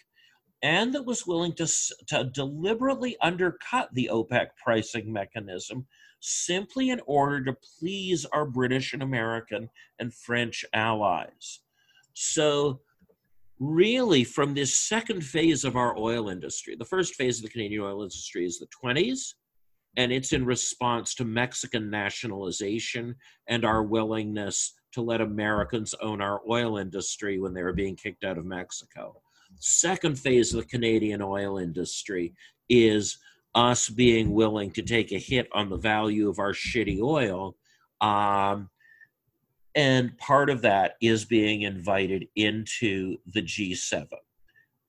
[0.64, 1.68] and that was willing to,
[2.08, 5.88] to deliberately undercut the OPEC pricing mechanism
[6.20, 9.70] simply in order to please our British and American
[10.00, 11.62] and French allies.
[12.14, 12.82] So,
[13.60, 17.82] really, from this second phase of our oil industry, the first phase of the Canadian
[17.82, 19.34] oil industry is the 20s,
[19.98, 23.16] and it's in response to Mexican nationalization
[23.48, 28.24] and our willingness to let Americans own our oil industry when they were being kicked
[28.24, 29.22] out of Mexico.
[29.58, 32.34] Second phase of the Canadian oil industry
[32.70, 33.18] is
[33.54, 37.56] us being willing to take a hit on the value of our shitty oil.
[38.00, 38.70] Um,
[39.76, 44.08] and part of that is being invited into the G7.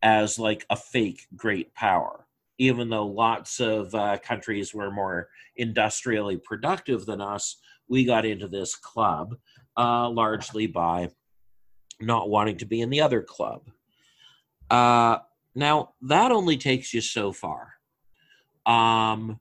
[0.03, 2.27] as like a fake great power,
[2.59, 7.59] even though lots of uh, countries were more industrially productive than us.
[7.89, 9.37] We got into this club
[9.77, 11.11] uh, largely by
[12.01, 13.63] not wanting to be in the other club.
[14.71, 15.19] Uh,
[15.55, 17.75] now, that only takes you so far.
[18.67, 19.41] Um,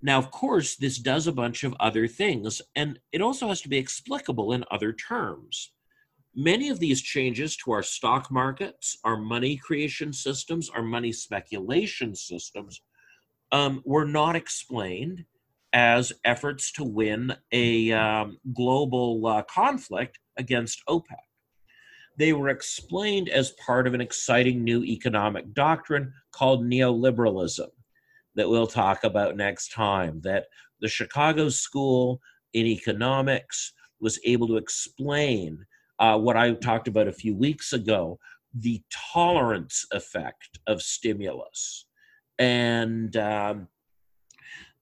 [0.00, 3.68] now, of course, this does a bunch of other things, and it also has to
[3.68, 5.72] be explicable in other terms.
[6.34, 12.14] Many of these changes to our stock markets, our money creation systems, our money speculation
[12.14, 12.80] systems
[13.50, 15.24] um, were not explained
[15.72, 21.16] as efforts to win a um, global uh, conflict against OPEC.
[22.16, 27.68] They were explained as part of an exciting new economic doctrine called neoliberalism
[28.34, 30.20] that we'll talk about next time.
[30.22, 30.46] That
[30.80, 32.20] the Chicago School
[32.54, 35.64] in Economics was able to explain
[35.98, 38.18] uh, what I talked about a few weeks ago
[38.54, 41.86] the tolerance effect of stimulus.
[42.38, 43.68] And um,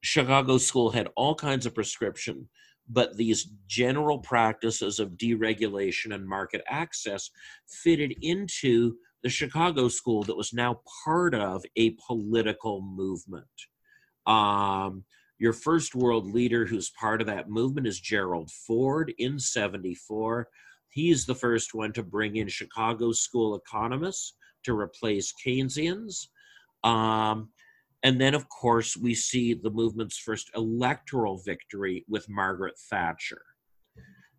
[0.06, 2.48] Chicago School had all kinds of prescription,
[2.88, 7.28] but these general practices of deregulation and market access
[7.66, 8.94] fitted into
[9.24, 13.46] the Chicago School that was now part of a political movement.
[14.26, 15.02] Um,
[15.38, 20.46] your first world leader who's part of that movement is Gerald Ford in 74.
[20.88, 26.28] He's the first one to bring in Chicago school economists to replace Keynesians.
[26.84, 27.48] Um,
[28.06, 33.42] and then, of course, we see the movement's first electoral victory with Margaret Thatcher.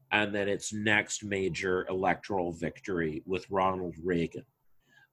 [0.09, 4.45] And then its next major electoral victory with Ronald Reagan,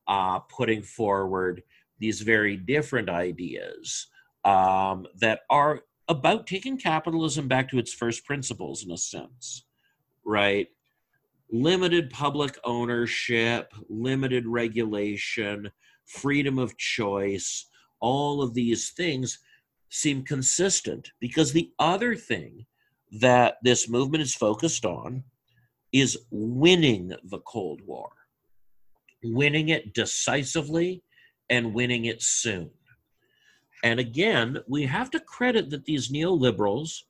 [0.07, 1.65] uh, putting forward
[1.99, 4.07] these very different ideas
[4.45, 9.65] um, that are about taking capitalism back to its first principles, in a sense,
[10.25, 10.69] right?
[11.51, 15.71] limited public ownership, limited regulation,
[16.05, 17.67] freedom of choice,
[18.05, 19.39] all of these things
[19.89, 22.67] seem consistent because the other thing
[23.13, 25.25] that this movement is focused on
[25.91, 28.11] is winning the Cold War,
[29.23, 31.03] winning it decisively
[31.49, 32.71] and winning it soon.
[33.83, 37.05] And again, we have to credit that these neoliberals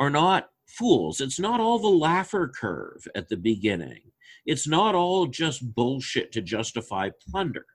[0.00, 1.20] are not fools.
[1.20, 4.10] It's not all the Laffer curve at the beginning.
[4.44, 7.66] It's not all just bullshit to justify plunder.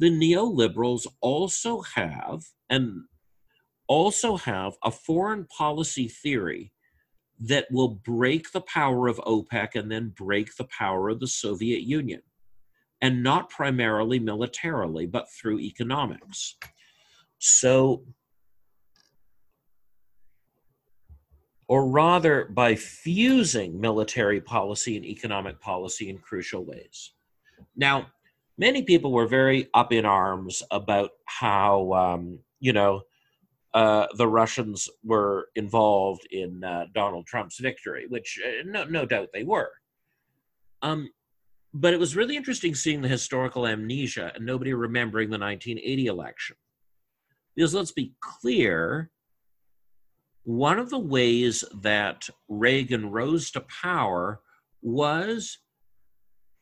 [0.00, 3.02] The neoliberals also have and
[3.86, 6.72] also have a foreign policy theory
[7.38, 11.82] that will break the power of OPEC and then break the power of the Soviet
[11.82, 12.22] Union.
[13.02, 16.56] And not primarily militarily, but through economics.
[17.38, 18.04] So
[21.68, 27.12] or rather by fusing military policy and economic policy in crucial ways.
[27.76, 28.06] Now,
[28.60, 33.00] many people were very up in arms about how, um, you know,
[33.72, 39.30] uh, the Russians were involved in uh, Donald Trump's victory, which uh, no, no doubt
[39.32, 39.70] they were.
[40.82, 41.08] Um,
[41.72, 46.56] but it was really interesting seeing the historical amnesia and nobody remembering the 1980 election.
[47.56, 49.10] Because let's be clear,
[50.42, 54.40] one of the ways that Reagan rose to power
[54.82, 55.58] was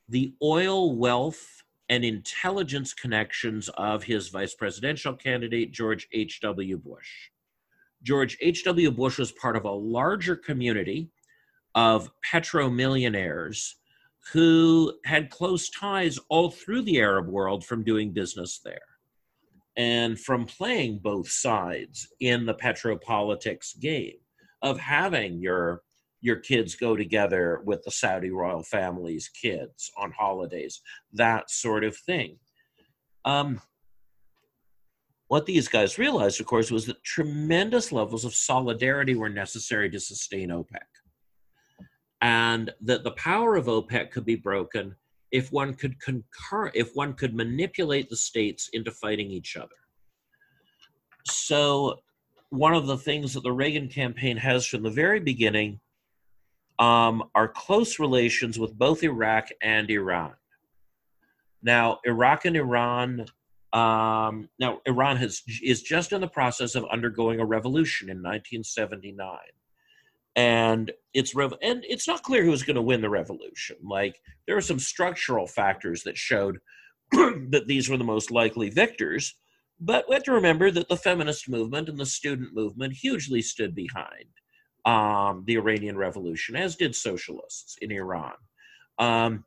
[0.08, 6.78] the oil wealth and intelligence connections of his vice presidential candidate, George H.W.
[6.78, 7.10] Bush.
[8.02, 8.90] George H.W.
[8.90, 11.10] Bush was part of a larger community
[11.74, 13.76] of petro millionaires
[14.32, 18.80] who had close ties all through the Arab world from doing business there
[19.76, 24.16] and from playing both sides in the petropolitics game
[24.60, 25.82] of having your
[26.20, 30.80] your kids go together with the Saudi royal family's kids on holidays,
[31.12, 32.38] that sort of thing.
[33.24, 33.60] Um,
[35.28, 40.00] what these guys realized, of course, was that tremendous levels of solidarity were necessary to
[40.00, 40.86] sustain OPEC,
[42.22, 44.96] and that the power of OPEC could be broken
[45.30, 49.76] if one could concur if one could manipulate the states into fighting each other
[51.26, 51.96] so
[52.50, 55.78] one of the things that the reagan campaign has from the very beginning
[56.78, 60.32] um, are close relations with both iraq and iran
[61.62, 63.26] now iraq and iran
[63.72, 69.38] um, now iran has is just in the process of undergoing a revolution in 1979
[70.38, 73.76] and it's rev- and it's not clear who's going to win the revolution.
[73.82, 76.58] Like there are some structural factors that showed
[77.10, 79.34] that these were the most likely victors,
[79.80, 83.74] but we have to remember that the feminist movement and the student movement hugely stood
[83.74, 84.26] behind
[84.88, 88.32] um, the Iranian Revolution, as did socialists in Iran.
[88.98, 89.44] Um,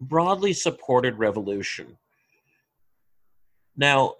[0.00, 1.96] broadly supported revolution,
[3.76, 4.16] Now,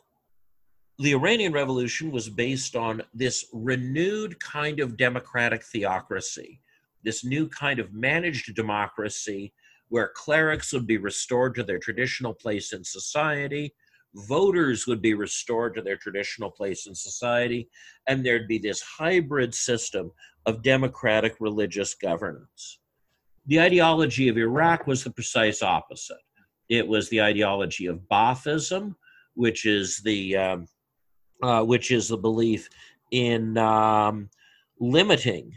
[0.99, 6.61] the Iranian Revolution was based on this renewed kind of democratic theocracy,
[7.05, 9.53] this new kind of managed democracy
[9.91, 13.75] where clerics would be restored to their traditional place in society,
[14.27, 17.69] voters would be restored to their traditional place in society,
[18.07, 20.11] and there'd be this hybrid system
[20.47, 22.81] of democratic religious governance.
[23.47, 26.19] The ideology of Iraq was the precise opposite.
[26.69, 28.95] It was the ideology of Baathism,
[29.35, 30.69] which is the um,
[31.43, 32.69] uh, which is the belief
[33.13, 34.29] in um,
[34.81, 35.53] limiting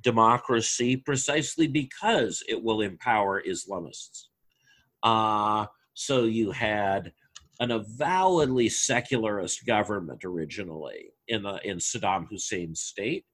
[0.00, 4.26] democracy precisely because it will empower Islamists.
[5.02, 7.12] Uh, so you had
[7.60, 13.24] an avowedly secularist government originally in the in Saddam Hussein's state,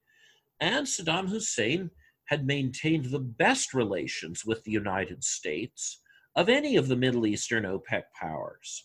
[0.60, 1.90] and Saddam Hussein
[2.26, 6.00] had maintained the best relations with the United States
[6.36, 8.84] of any of the Middle Eastern OPEC powers,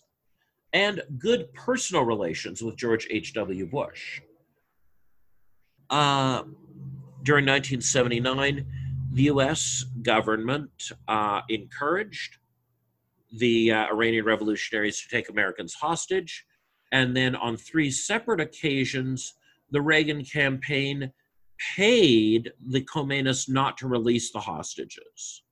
[0.72, 3.66] and good personal relations with George H.W.
[3.66, 4.20] Bush.
[5.90, 6.42] Uh,
[7.22, 8.66] during 1979,
[9.12, 10.70] the US government
[11.08, 12.38] uh, encouraged
[13.38, 16.44] the uh, Iranian revolutionaries to take Americans hostage.
[16.92, 19.34] And then on three separate occasions,
[19.70, 21.12] the Reagan campaign
[21.58, 25.42] paid the Khomeinists not to release the hostages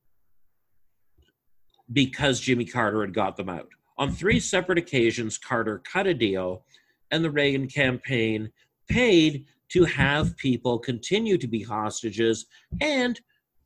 [1.93, 3.69] because Jimmy Carter had got them out.
[3.99, 6.65] On three separate occasions, Carter cut a deal,
[7.11, 8.51] and the Reagan campaign
[8.89, 12.47] paid to have people continue to be hostages
[12.81, 13.21] and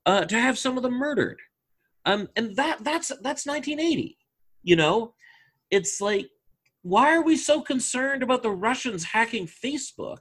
[0.06, 1.38] uh, to have some of them murdered.
[2.08, 4.16] Um, and that that's that's 1980.
[4.62, 5.14] You know,
[5.70, 6.28] it's like,
[6.80, 10.20] why are we so concerned about the Russians hacking Facebook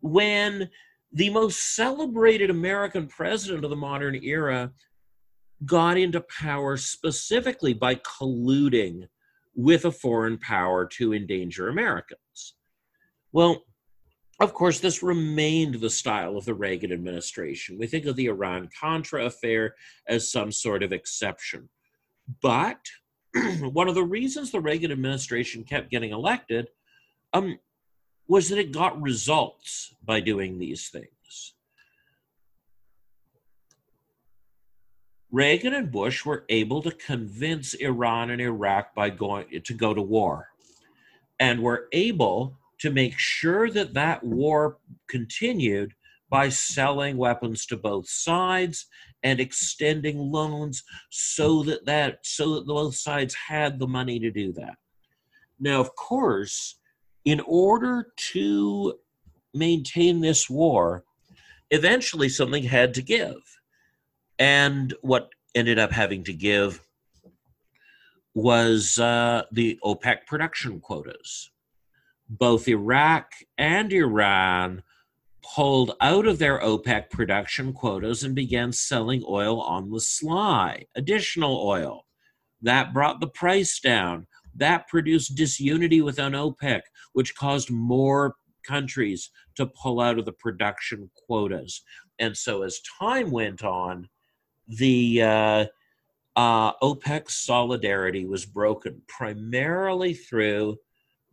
[0.00, 0.68] when
[1.12, 4.72] the most celebrated American president of the modern era
[5.64, 9.06] got into power specifically by colluding
[9.54, 12.56] with a foreign power to endanger Americans.
[13.30, 13.62] Well,
[14.40, 17.78] of course, this remained the style of the Reagan administration.
[17.78, 19.76] We think of the Iran Contra affair
[20.08, 21.68] as some sort of exception.
[22.42, 22.80] But
[23.60, 26.68] one of the reasons the Reagan administration kept getting elected
[27.32, 27.58] um,
[28.26, 31.08] was that it got results by doing these things.
[35.30, 40.00] Reagan and Bush were able to convince Iran and Iraq by going to go to
[40.00, 40.48] war,
[41.40, 44.78] and were able to make sure that that war
[45.08, 45.92] continued
[46.28, 48.86] by selling weapons to both sides
[49.22, 54.52] and extending loans so that that so that both sides had the money to do
[54.52, 54.76] that.
[55.60, 56.76] Now, of course,
[57.24, 58.98] in order to
[59.54, 61.04] maintain this war,
[61.70, 63.36] eventually something had to give.
[64.38, 66.80] And what ended up having to give
[68.34, 71.50] was uh, the OPEC production quotas.
[72.28, 74.82] Both Iraq and Iran
[75.42, 81.56] pulled out of their OPEC production quotas and began selling oil on the sly, additional
[81.66, 82.06] oil.
[82.62, 84.26] That brought the price down.
[84.54, 86.80] That produced disunity within OPEC,
[87.12, 88.36] which caused more
[88.66, 91.82] countries to pull out of the production quotas.
[92.18, 94.08] And so, as time went on,
[94.66, 95.66] the uh,
[96.36, 100.78] uh, OPEC solidarity was broken primarily through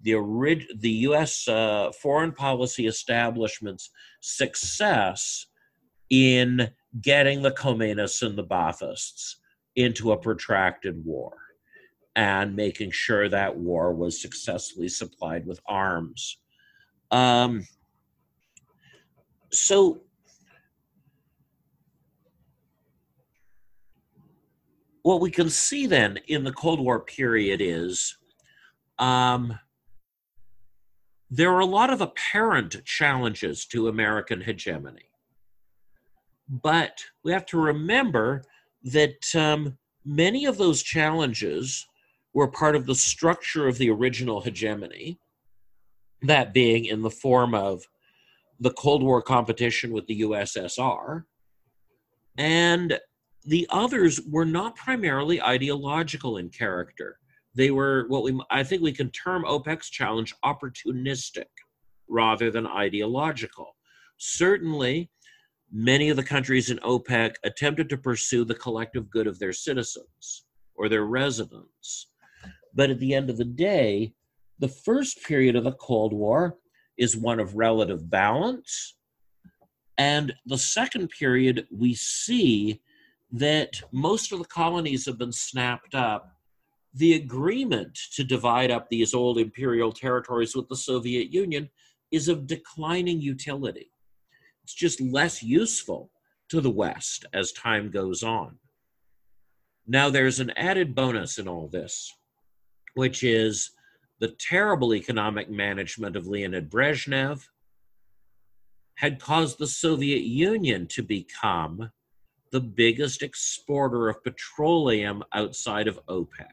[0.02, 1.48] the, orig- the U.S.
[1.48, 3.90] Uh, foreign policy establishment's
[4.22, 5.46] success
[6.10, 6.70] in
[7.02, 9.36] getting the Khomeinists and the Baathists
[9.76, 11.34] into a protracted war
[12.16, 16.38] and making sure that war was successfully supplied with arms.
[17.10, 17.66] Um,
[19.52, 20.02] so
[25.04, 28.18] what we can see then in the Cold War period is
[29.00, 29.58] um,
[31.34, 35.10] there are a lot of apparent challenges to American hegemony.
[36.50, 38.44] But we have to remember
[38.84, 41.88] that um, many of those challenges
[42.34, 45.20] were part of the structure of the original hegemony,
[46.22, 47.82] that being in the form of
[48.60, 51.24] the Cold War competition with the USSR,
[52.38, 53.00] and
[53.46, 57.21] the others were not primarily ideological in character.
[57.54, 61.50] They were what we I think we can term OPEC's challenge opportunistic
[62.08, 63.76] rather than ideological.
[64.18, 65.10] Certainly,
[65.72, 70.46] many of the countries in OPEC attempted to pursue the collective good of their citizens
[70.76, 72.08] or their residents.
[72.74, 74.14] But at the end of the day,
[74.60, 76.58] the first period of the Cold War
[76.98, 78.96] is one of relative balance.
[79.98, 82.82] And the second period, we see
[83.32, 86.32] that most of the colonies have been snapped up
[86.94, 91.70] the agreement to divide up these old imperial territories with the Soviet Union
[92.12, 93.92] is of declining utility.
[94.64, 96.12] It's just less useful
[96.50, 98.58] to the West as time goes on.
[99.88, 102.14] Now, there's an added bonus in all this,
[102.94, 103.72] which is
[104.20, 107.42] the terrible economic management of Leonid Brezhnev
[108.98, 111.90] had caused the Soviet Union to become
[112.52, 116.52] the biggest exporter of petroleum outside of OPEC.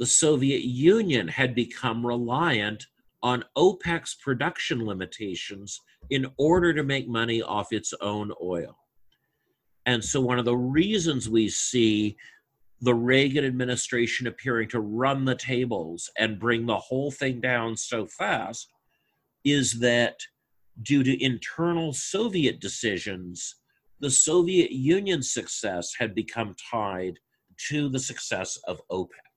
[0.00, 2.86] The Soviet Union had become reliant
[3.22, 5.78] on OPEC's production limitations
[6.08, 8.78] in order to make money off its own oil.
[9.84, 12.16] And so, one of the reasons we see
[12.80, 18.06] the Reagan administration appearing to run the tables and bring the whole thing down so
[18.06, 18.72] fast
[19.44, 20.16] is that
[20.82, 23.56] due to internal Soviet decisions,
[24.00, 27.18] the Soviet Union's success had become tied
[27.68, 29.29] to the success of OPEC.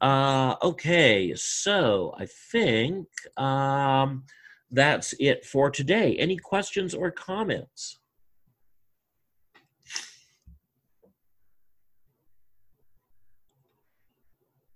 [0.00, 4.24] Uh, okay, so I think um,
[4.70, 6.16] that's it for today.
[6.16, 7.98] Any questions or comments?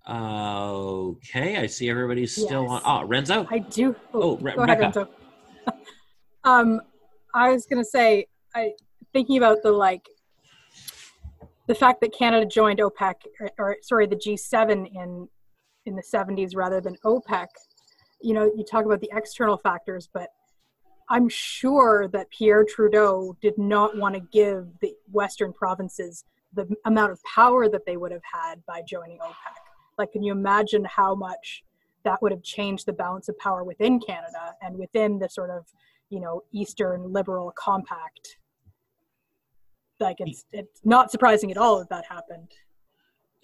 [0.08, 2.82] okay, I see everybody's still Yes.
[2.84, 3.02] on.
[3.04, 3.46] Oh, Renzo?
[3.50, 3.94] I do.
[4.12, 5.08] Oh, Re- go ahead, Renzo.
[6.44, 6.80] um,
[7.34, 8.72] I was gonna say, I
[9.12, 10.08] thinking about the like
[11.72, 15.26] the fact that Canada joined OPEC or, or sorry, the G7 in
[15.86, 17.46] in the 70s rather than OPEC.
[18.20, 20.28] You know, you talk about the external factors, but
[21.08, 27.12] I'm sure that Pierre Trudeau did not want to give the Western provinces the amount
[27.12, 29.54] of power that they would have had by joining OPEC.
[29.96, 31.64] Like, can you imagine how much
[32.04, 35.64] that would have changed the balance of power within Canada and within the sort of,
[36.10, 38.36] you know, Eastern liberal compact?
[40.02, 42.48] Like, it's it's not surprising at all that that happened.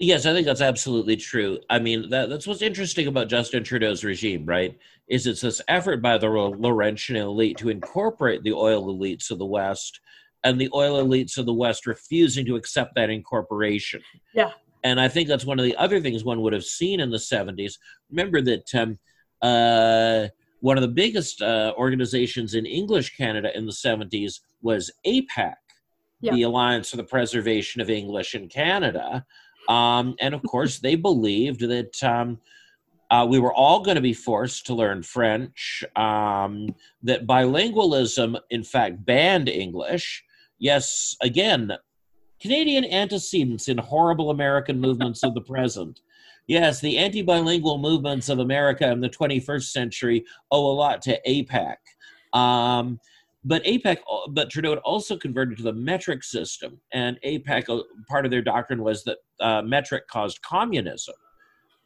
[0.01, 1.59] Yes, I think that's absolutely true.
[1.69, 4.79] I mean, that, that's what's interesting about Justin Trudeau's regime, right?
[5.09, 9.47] Is it's this effort by the Laurentian elite to incorporate the oil elites of the
[9.47, 10.01] West,
[10.45, 14.01] and the oil elites of the West refusing to accept that incorporation.
[14.35, 14.53] Yeah.
[14.85, 17.17] And I think that's one of the other things one would have seen in the
[17.17, 17.73] 70s.
[18.11, 18.99] Remember that um,
[19.43, 20.29] uh,
[20.61, 25.55] one of the biggest uh, organizations in English Canada in the 70s was APEC,
[26.21, 29.25] The Alliance for the Preservation of English in Canada.
[29.69, 32.39] Um, and of course, they believed that um,
[33.11, 38.63] uh, we were all going to be forced to learn French, um, that bilingualism, in
[38.63, 40.25] fact, banned English.
[40.59, 41.73] Yes, again,
[42.41, 46.01] Canadian antecedents in horrible American movements of the present.
[46.47, 51.21] Yes, the anti bilingual movements of America in the 21st century owe a lot to
[51.27, 51.77] APEC.
[52.33, 53.01] Um,
[53.45, 53.99] but APEC,
[54.31, 58.83] but Trudeau also converted to the metric system, and APEC, uh, part of their doctrine
[58.83, 61.15] was that uh, metric caused communism.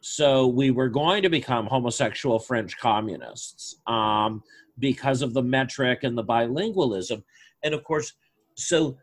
[0.01, 4.43] So we were going to become homosexual French communists um,
[4.79, 7.23] because of the metric and the bilingualism.
[7.63, 8.13] And of course,
[8.55, 8.97] so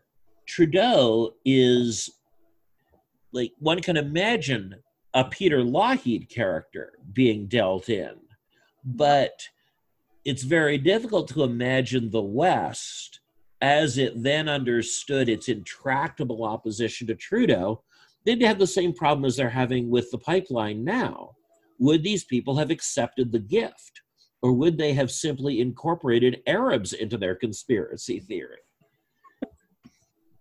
[0.47, 2.09] Trudeau is
[3.31, 4.75] like one can imagine
[5.13, 8.15] a Peter Lougheed character being dealt in,
[8.83, 9.41] but
[10.25, 13.19] it's very difficult to imagine the West
[13.61, 17.83] as it then understood its intractable opposition to Trudeau.
[18.25, 21.31] They'd have the same problem as they're having with the pipeline now.
[21.79, 24.01] Would these people have accepted the gift?
[24.43, 28.57] Or would they have simply incorporated Arabs into their conspiracy theory?